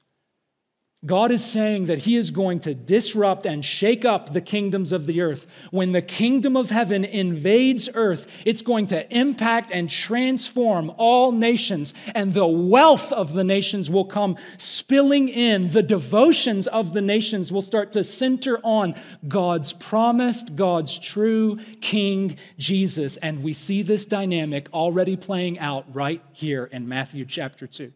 God 1.06 1.30
is 1.30 1.44
saying 1.44 1.86
that 1.86 2.00
He 2.00 2.16
is 2.16 2.32
going 2.32 2.58
to 2.60 2.74
disrupt 2.74 3.46
and 3.46 3.64
shake 3.64 4.04
up 4.04 4.32
the 4.32 4.40
kingdoms 4.40 4.92
of 4.92 5.06
the 5.06 5.20
earth. 5.20 5.46
When 5.70 5.92
the 5.92 6.02
kingdom 6.02 6.56
of 6.56 6.70
heaven 6.70 7.04
invades 7.04 7.88
earth, 7.94 8.26
it's 8.44 8.62
going 8.62 8.88
to 8.88 9.16
impact 9.16 9.70
and 9.70 9.88
transform 9.88 10.90
all 10.96 11.30
nations, 11.30 11.94
and 12.16 12.34
the 12.34 12.48
wealth 12.48 13.12
of 13.12 13.32
the 13.32 13.44
nations 13.44 13.88
will 13.88 14.06
come 14.06 14.36
spilling 14.56 15.28
in. 15.28 15.70
The 15.70 15.84
devotions 15.84 16.66
of 16.66 16.92
the 16.92 17.02
nations 17.02 17.52
will 17.52 17.62
start 17.62 17.92
to 17.92 18.02
center 18.02 18.58
on 18.64 18.96
God's 19.28 19.72
promised, 19.72 20.56
God's 20.56 20.98
true 20.98 21.58
King, 21.80 22.36
Jesus. 22.58 23.18
And 23.18 23.44
we 23.44 23.52
see 23.52 23.82
this 23.82 24.04
dynamic 24.04 24.68
already 24.74 25.16
playing 25.16 25.60
out 25.60 25.94
right 25.94 26.22
here 26.32 26.64
in 26.64 26.88
Matthew 26.88 27.24
chapter 27.24 27.68
2 27.68 27.92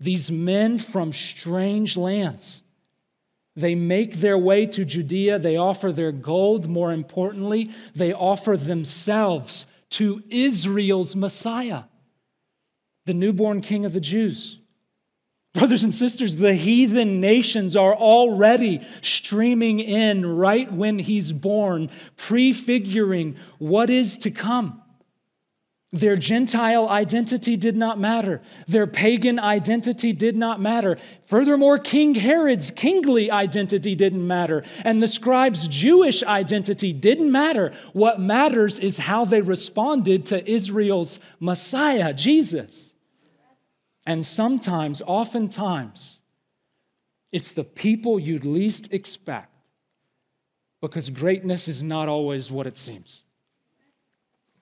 these 0.00 0.30
men 0.30 0.78
from 0.78 1.12
strange 1.12 1.96
lands. 1.96 2.62
They 3.56 3.74
make 3.74 4.14
their 4.14 4.38
way 4.38 4.66
to 4.66 4.84
Judea. 4.84 5.40
They 5.40 5.56
offer 5.56 5.90
their 5.90 6.12
gold. 6.12 6.68
More 6.68 6.92
importantly, 6.92 7.70
they 7.94 8.12
offer 8.12 8.56
themselves 8.56 9.66
to 9.90 10.22
Israel's 10.30 11.16
Messiah, 11.16 11.84
the 13.06 13.14
newborn 13.14 13.60
king 13.60 13.84
of 13.84 13.92
the 13.92 14.00
Jews. 14.00 14.58
Brothers 15.54 15.82
and 15.82 15.94
sisters, 15.94 16.36
the 16.36 16.54
heathen 16.54 17.20
nations 17.20 17.74
are 17.74 17.94
already 17.94 18.86
streaming 19.00 19.80
in 19.80 20.24
right 20.24 20.70
when 20.72 21.00
he's 21.00 21.32
born, 21.32 21.90
prefiguring 22.16 23.36
what 23.58 23.90
is 23.90 24.18
to 24.18 24.30
come. 24.30 24.82
Their 25.90 26.16
Gentile 26.16 26.86
identity 26.86 27.56
did 27.56 27.74
not 27.74 27.98
matter. 27.98 28.42
Their 28.66 28.86
pagan 28.86 29.38
identity 29.38 30.12
did 30.12 30.36
not 30.36 30.60
matter. 30.60 30.98
Furthermore, 31.24 31.78
King 31.78 32.14
Herod's 32.14 32.70
kingly 32.70 33.30
identity 33.30 33.94
didn't 33.94 34.26
matter. 34.26 34.64
And 34.84 35.02
the 35.02 35.08
scribes' 35.08 35.66
Jewish 35.66 36.22
identity 36.22 36.92
didn't 36.92 37.32
matter. 37.32 37.72
What 37.94 38.20
matters 38.20 38.78
is 38.78 38.98
how 38.98 39.24
they 39.24 39.40
responded 39.40 40.26
to 40.26 40.50
Israel's 40.50 41.20
Messiah, 41.40 42.12
Jesus. 42.12 42.92
And 44.04 44.24
sometimes, 44.24 45.00
oftentimes, 45.06 46.18
it's 47.32 47.52
the 47.52 47.64
people 47.64 48.18
you'd 48.18 48.44
least 48.44 48.92
expect 48.92 49.54
because 50.82 51.08
greatness 51.08 51.66
is 51.66 51.82
not 51.82 52.08
always 52.08 52.50
what 52.50 52.66
it 52.66 52.76
seems. 52.76 53.22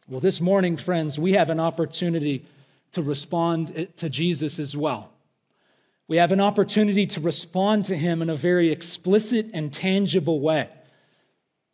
Well, 0.08 0.20
this 0.20 0.40
morning, 0.40 0.76
friends, 0.76 1.18
we 1.18 1.32
have 1.32 1.50
an 1.50 1.58
opportunity 1.58 2.46
to 2.92 3.02
respond 3.02 3.88
to 3.96 4.08
Jesus 4.08 4.60
as 4.60 4.76
well. 4.76 5.10
We 6.06 6.18
have 6.18 6.30
an 6.30 6.40
opportunity 6.40 7.06
to 7.08 7.20
respond 7.20 7.86
to 7.86 7.96
him 7.96 8.22
in 8.22 8.30
a 8.30 8.36
very 8.36 8.70
explicit 8.70 9.50
and 9.52 9.72
tangible 9.72 10.38
way. 10.38 10.68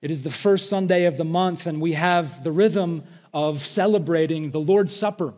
It 0.01 0.11
is 0.11 0.23
the 0.23 0.31
first 0.31 0.71
Sunday 0.71 1.05
of 1.05 1.18
the 1.18 1.27
month, 1.27 1.66
and 1.66 1.79
we 1.79 1.92
have 1.92 2.42
the 2.42 2.53
rhythm 2.53 3.05
of 3.35 3.66
celebrating 3.66 4.51
the 4.51 4.61
Lord's 4.61 4.97
Supper, 4.97 5.35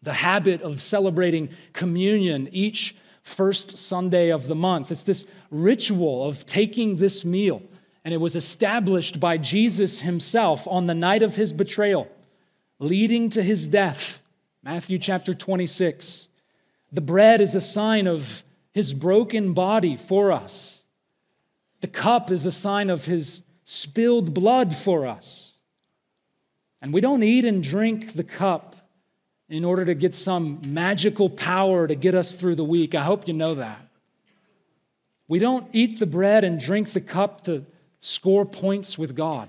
the 0.00 0.14
habit 0.14 0.62
of 0.62 0.80
celebrating 0.80 1.50
communion 1.74 2.48
each 2.52 2.96
first 3.22 3.76
Sunday 3.76 4.30
of 4.30 4.46
the 4.46 4.54
month. 4.54 4.92
It's 4.92 5.04
this 5.04 5.26
ritual 5.50 6.26
of 6.26 6.46
taking 6.46 6.96
this 6.96 7.22
meal 7.22 7.60
and 8.04 8.12
it 8.12 8.18
was 8.18 8.36
established 8.36 9.20
by 9.20 9.36
Jesus 9.38 10.00
himself 10.00 10.66
on 10.66 10.86
the 10.86 10.94
night 10.94 11.22
of 11.22 11.36
his 11.36 11.52
betrayal, 11.52 12.08
leading 12.78 13.30
to 13.30 13.42
his 13.42 13.66
death. 13.66 14.22
Matthew 14.62 14.98
chapter 14.98 15.34
26. 15.34 16.28
The 16.92 17.00
bread 17.00 17.40
is 17.40 17.54
a 17.54 17.60
sign 17.60 18.06
of 18.06 18.42
his 18.72 18.92
broken 18.92 19.54
body 19.54 19.96
for 19.96 20.32
us. 20.32 20.82
The 21.80 21.88
cup 21.88 22.30
is 22.30 22.46
a 22.46 22.52
sign 22.52 22.90
of 22.90 23.04
his 23.04 23.42
spilled 23.64 24.34
blood 24.34 24.74
for 24.74 25.06
us. 25.06 25.52
And 26.80 26.92
we 26.92 27.00
don't 27.00 27.22
eat 27.22 27.44
and 27.44 27.62
drink 27.62 28.14
the 28.14 28.24
cup 28.24 28.76
in 29.48 29.64
order 29.64 29.84
to 29.84 29.94
get 29.94 30.14
some 30.14 30.60
magical 30.64 31.28
power 31.28 31.86
to 31.86 31.94
get 31.94 32.14
us 32.14 32.34
through 32.34 32.56
the 32.56 32.64
week. 32.64 32.94
I 32.94 33.02
hope 33.02 33.28
you 33.28 33.34
know 33.34 33.56
that. 33.56 33.88
We 35.28 35.38
don't 35.38 35.66
eat 35.72 35.98
the 35.98 36.06
bread 36.06 36.44
and 36.44 36.58
drink 36.58 36.92
the 36.92 37.00
cup 37.00 37.44
to 37.44 37.64
score 38.02 38.44
points 38.44 38.98
with 38.98 39.16
God. 39.16 39.48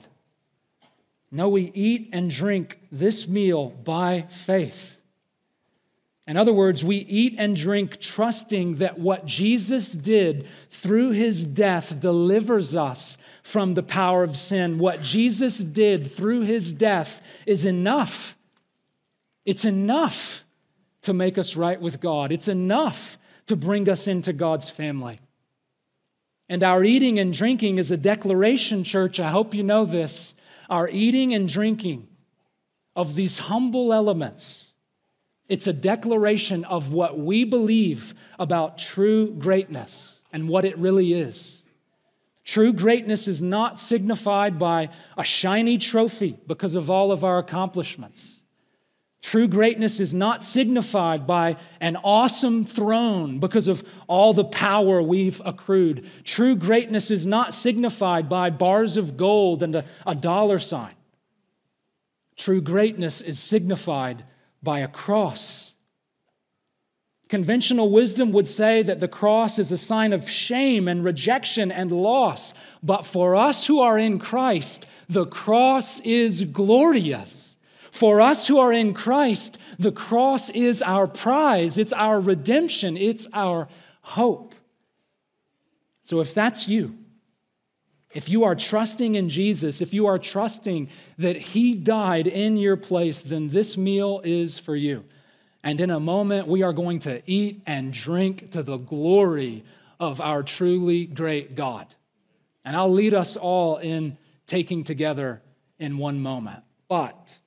No, 1.29 1.49
we 1.49 1.71
eat 1.73 2.09
and 2.13 2.29
drink 2.29 2.79
this 2.91 3.27
meal 3.27 3.69
by 3.69 4.21
faith. 4.29 4.95
In 6.25 6.37
other 6.37 6.53
words, 6.53 6.83
we 6.83 6.97
eat 6.97 7.35
and 7.37 7.55
drink 7.55 7.99
trusting 7.99 8.75
that 8.75 8.97
what 8.97 9.25
Jesus 9.25 9.91
did 9.91 10.47
through 10.69 11.11
his 11.11 11.43
death 11.43 11.99
delivers 11.99 12.75
us 12.75 13.17
from 13.41 13.73
the 13.73 13.83
power 13.83 14.23
of 14.23 14.37
sin. 14.37 14.77
What 14.77 15.01
Jesus 15.01 15.57
did 15.57 16.09
through 16.09 16.41
his 16.41 16.71
death 16.71 17.21
is 17.45 17.65
enough. 17.65 18.37
It's 19.43 19.65
enough 19.65 20.45
to 21.01 21.13
make 21.13 21.37
us 21.37 21.57
right 21.57 21.81
with 21.81 21.99
God, 21.99 22.31
it's 22.31 22.47
enough 22.47 23.17
to 23.47 23.57
bring 23.57 23.89
us 23.89 24.07
into 24.07 24.31
God's 24.31 24.69
family. 24.69 25.17
And 26.49 26.63
our 26.63 26.83
eating 26.83 27.19
and 27.19 27.33
drinking 27.33 27.77
is 27.77 27.91
a 27.91 27.97
declaration, 27.97 28.83
church. 28.83 29.19
I 29.19 29.29
hope 29.29 29.53
you 29.53 29.63
know 29.63 29.85
this. 29.85 30.33
Our 30.69 30.89
eating 30.89 31.33
and 31.33 31.47
drinking 31.47 32.07
of 32.95 33.15
these 33.15 33.39
humble 33.39 33.93
elements, 33.93 34.67
it's 35.47 35.67
a 35.67 35.73
declaration 35.73 36.63
of 36.65 36.93
what 36.93 37.19
we 37.19 37.43
believe 37.43 38.13
about 38.39 38.77
true 38.77 39.31
greatness 39.33 40.21
and 40.31 40.47
what 40.47 40.65
it 40.65 40.77
really 40.77 41.13
is. 41.13 41.63
True 42.43 42.73
greatness 42.73 43.27
is 43.27 43.41
not 43.41 43.79
signified 43.79 44.59
by 44.59 44.89
a 45.17 45.23
shiny 45.23 45.77
trophy 45.77 46.37
because 46.45 46.75
of 46.75 46.89
all 46.89 47.11
of 47.11 47.23
our 47.23 47.39
accomplishments. 47.39 48.39
True 49.23 49.47
greatness 49.47 50.01
is 50.01 50.13
not 50.13 50.43
signified 50.43 51.25
by 51.25 51.55
an 51.79 51.95
awesome 51.95 52.65
throne 52.65 53.39
because 53.39 53.69
of 53.69 53.81
all 54.05 54.33
the 54.33 54.43
power 54.43 55.01
we've 55.01 55.41
accrued. 55.45 56.05
True 56.25 56.57
greatness 56.57 57.09
is 57.09 57.25
not 57.25 57.53
signified 57.53 58.27
by 58.27 58.49
bars 58.49 58.97
of 58.97 59.15
gold 59.15 59.63
and 59.63 59.75
a, 59.75 59.85
a, 60.05 60.13
dollar 60.13 60.59
sign. 60.59 60.93
True 62.35 62.59
greatness 62.59 63.21
is 63.21 63.39
signified 63.39 64.25
by 64.61 64.79
a 64.79 64.89
cross. 64.89 65.71
Conventional 67.29 67.89
wisdom 67.89 68.33
would 68.33 68.49
say 68.49 68.83
that 68.83 68.99
the 68.99 69.07
cross 69.07 69.57
is 69.57 69.71
a 69.71 69.77
sign 69.77 70.11
of 70.11 70.29
shame 70.29 70.89
and 70.89 71.01
rejection 71.01 71.71
and 71.71 71.93
loss. 71.93 72.53
But 72.83 73.05
for 73.05 73.37
us 73.37 73.65
who 73.65 73.79
are 73.79 73.97
in 73.97 74.19
Christ, 74.19 74.85
the 75.07 75.25
cross 75.25 76.01
is 76.01 76.43
glorious. 76.43 77.52
For 77.93 78.21
us 78.21 78.47
who 78.47 78.57
are 78.57 78.73
in 78.73 78.95
Christ, 78.95 79.59
the 79.77 79.91
cross 79.91 80.49
is 80.49 80.81
our 80.81 81.05
prize, 81.05 81.77
it's 81.77 81.93
our 81.93 82.19
redemption, 82.19 82.97
it's 82.97 83.27
our 83.33 83.67
hope. 84.01 84.55
So 86.01 86.19
if 86.19 86.33
that's 86.33 86.67
you, 86.67 86.97
if 88.15 88.29
you 88.29 88.45
are 88.45 88.55
trusting 88.55 89.13
in 89.13 89.29
Jesus, 89.29 89.79
if 89.79 89.93
you 89.93 90.07
are 90.07 90.17
trusting 90.17 90.89
that 91.19 91.37
He 91.37 91.75
died 91.75 92.25
in 92.25 92.57
your 92.57 92.77
place, 92.77 93.21
then 93.21 93.49
this 93.49 93.77
meal 93.77 94.21
is 94.23 94.57
for 94.57 94.75
you. 94.75 95.05
And 95.63 95.79
in 95.79 95.91
a 95.91 95.99
moment, 95.99 96.47
we 96.47 96.63
are 96.63 96.73
going 96.73 96.97
to 97.01 97.21
eat 97.27 97.61
and 97.67 97.93
drink 97.93 98.49
to 98.53 98.63
the 98.63 98.77
glory 98.77 99.65
of 99.99 100.19
our 100.19 100.41
truly 100.41 101.05
great 101.05 101.53
God. 101.53 101.85
And 102.65 102.75
I'll 102.75 102.91
lead 102.91 103.13
us 103.13 103.37
all 103.37 103.77
in 103.77 104.17
taking 104.47 104.83
together 104.83 105.43
in 105.77 105.99
one 105.99 106.19
moment. 106.19 106.63
But 106.87 107.37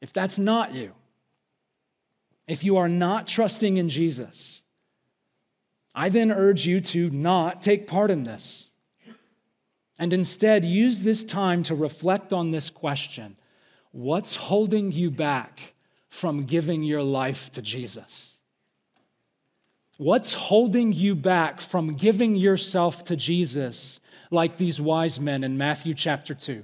if 0.00 0.12
that's 0.12 0.38
not 0.38 0.74
you, 0.74 0.92
if 2.46 2.62
you 2.62 2.76
are 2.76 2.88
not 2.88 3.26
trusting 3.26 3.76
in 3.76 3.88
Jesus, 3.88 4.62
I 5.94 6.10
then 6.10 6.30
urge 6.30 6.66
you 6.66 6.80
to 6.80 7.10
not 7.10 7.62
take 7.62 7.86
part 7.86 8.10
in 8.10 8.22
this. 8.22 8.68
And 9.98 10.12
instead, 10.12 10.64
use 10.64 11.00
this 11.00 11.24
time 11.24 11.62
to 11.64 11.74
reflect 11.74 12.32
on 12.32 12.50
this 12.50 12.70
question 12.70 13.36
What's 13.92 14.36
holding 14.36 14.92
you 14.92 15.10
back 15.10 15.74
from 16.10 16.44
giving 16.44 16.82
your 16.82 17.02
life 17.02 17.50
to 17.52 17.62
Jesus? 17.62 18.36
What's 19.96 20.34
holding 20.34 20.92
you 20.92 21.14
back 21.14 21.62
from 21.62 21.94
giving 21.94 22.36
yourself 22.36 23.04
to 23.04 23.16
Jesus 23.16 24.00
like 24.30 24.58
these 24.58 24.78
wise 24.78 25.18
men 25.18 25.42
in 25.42 25.56
Matthew 25.56 25.94
chapter 25.94 26.34
2? 26.34 26.62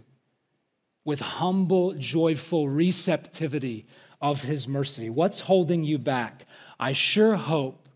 With 1.04 1.20
humble, 1.20 1.94
joyful 1.94 2.68
receptivity 2.68 3.86
of 4.20 4.42
His 4.42 4.68
mercy? 4.68 5.10
What's 5.10 5.40
holding 5.40 5.84
you 5.84 5.98
back? 5.98 6.46
I 6.78 6.92
sure 6.92 7.34
hope 7.34 7.88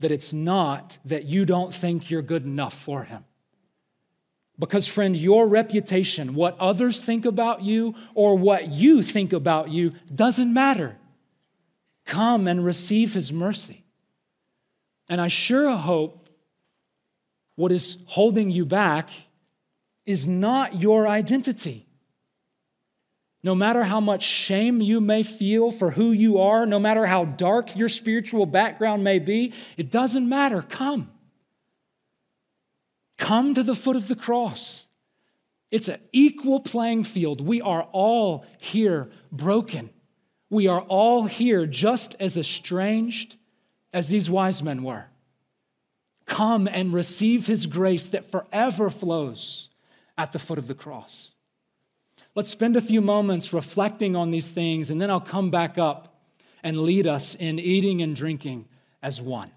that 0.00 0.10
it's 0.10 0.32
not 0.32 0.98
that 1.04 1.24
you 1.24 1.44
don't 1.44 1.72
think 1.72 2.10
you're 2.10 2.22
good 2.22 2.44
enough 2.44 2.74
for 2.74 3.04
Him. 3.04 3.24
Because, 4.58 4.86
friend, 4.86 5.16
your 5.16 5.46
reputation, 5.46 6.34
what 6.34 6.58
others 6.58 7.00
think 7.00 7.24
about 7.24 7.62
you 7.62 7.94
or 8.14 8.36
what 8.36 8.68
you 8.68 9.02
think 9.02 9.32
about 9.32 9.70
you, 9.70 9.92
doesn't 10.14 10.52
matter. 10.52 10.96
Come 12.04 12.46
and 12.46 12.64
receive 12.64 13.14
His 13.14 13.32
mercy. 13.32 13.84
And 15.08 15.20
I 15.20 15.28
sure 15.28 15.70
hope 15.76 16.28
what 17.56 17.72
is 17.72 17.98
holding 18.06 18.50
you 18.50 18.64
back 18.64 19.10
is 20.04 20.26
not 20.26 20.80
your 20.80 21.06
identity. 21.06 21.86
No 23.44 23.54
matter 23.54 23.82
how 23.82 24.00
much 24.00 24.22
shame 24.22 24.80
you 24.80 25.00
may 25.00 25.24
feel 25.24 25.72
for 25.72 25.90
who 25.90 26.12
you 26.12 26.38
are, 26.38 26.64
no 26.64 26.78
matter 26.78 27.06
how 27.06 27.24
dark 27.24 27.74
your 27.74 27.88
spiritual 27.88 28.46
background 28.46 29.02
may 29.02 29.18
be, 29.18 29.52
it 29.76 29.90
doesn't 29.90 30.28
matter. 30.28 30.62
Come. 30.62 31.10
Come 33.18 33.54
to 33.54 33.62
the 33.62 33.74
foot 33.74 33.96
of 33.96 34.06
the 34.06 34.16
cross. 34.16 34.84
It's 35.72 35.88
an 35.88 36.00
equal 36.12 36.60
playing 36.60 37.04
field. 37.04 37.40
We 37.40 37.60
are 37.60 37.88
all 37.92 38.44
here 38.58 39.10
broken. 39.32 39.90
We 40.50 40.68
are 40.68 40.82
all 40.82 41.24
here 41.24 41.66
just 41.66 42.14
as 42.20 42.36
estranged 42.36 43.36
as 43.92 44.08
these 44.08 44.28
wise 44.30 44.62
men 44.62 44.82
were. 44.82 45.06
Come 46.26 46.68
and 46.68 46.92
receive 46.92 47.46
his 47.46 47.66
grace 47.66 48.06
that 48.08 48.30
forever 48.30 48.90
flows 48.90 49.70
at 50.16 50.32
the 50.32 50.38
foot 50.38 50.58
of 50.58 50.68
the 50.68 50.74
cross. 50.74 51.30
Let's 52.34 52.50
spend 52.50 52.76
a 52.76 52.80
few 52.80 53.00
moments 53.00 53.52
reflecting 53.52 54.16
on 54.16 54.30
these 54.30 54.50
things, 54.50 54.90
and 54.90 55.00
then 55.00 55.10
I'll 55.10 55.20
come 55.20 55.50
back 55.50 55.76
up 55.76 56.22
and 56.62 56.80
lead 56.80 57.06
us 57.06 57.34
in 57.34 57.58
eating 57.58 58.00
and 58.00 58.16
drinking 58.16 58.66
as 59.02 59.20
one. 59.20 59.50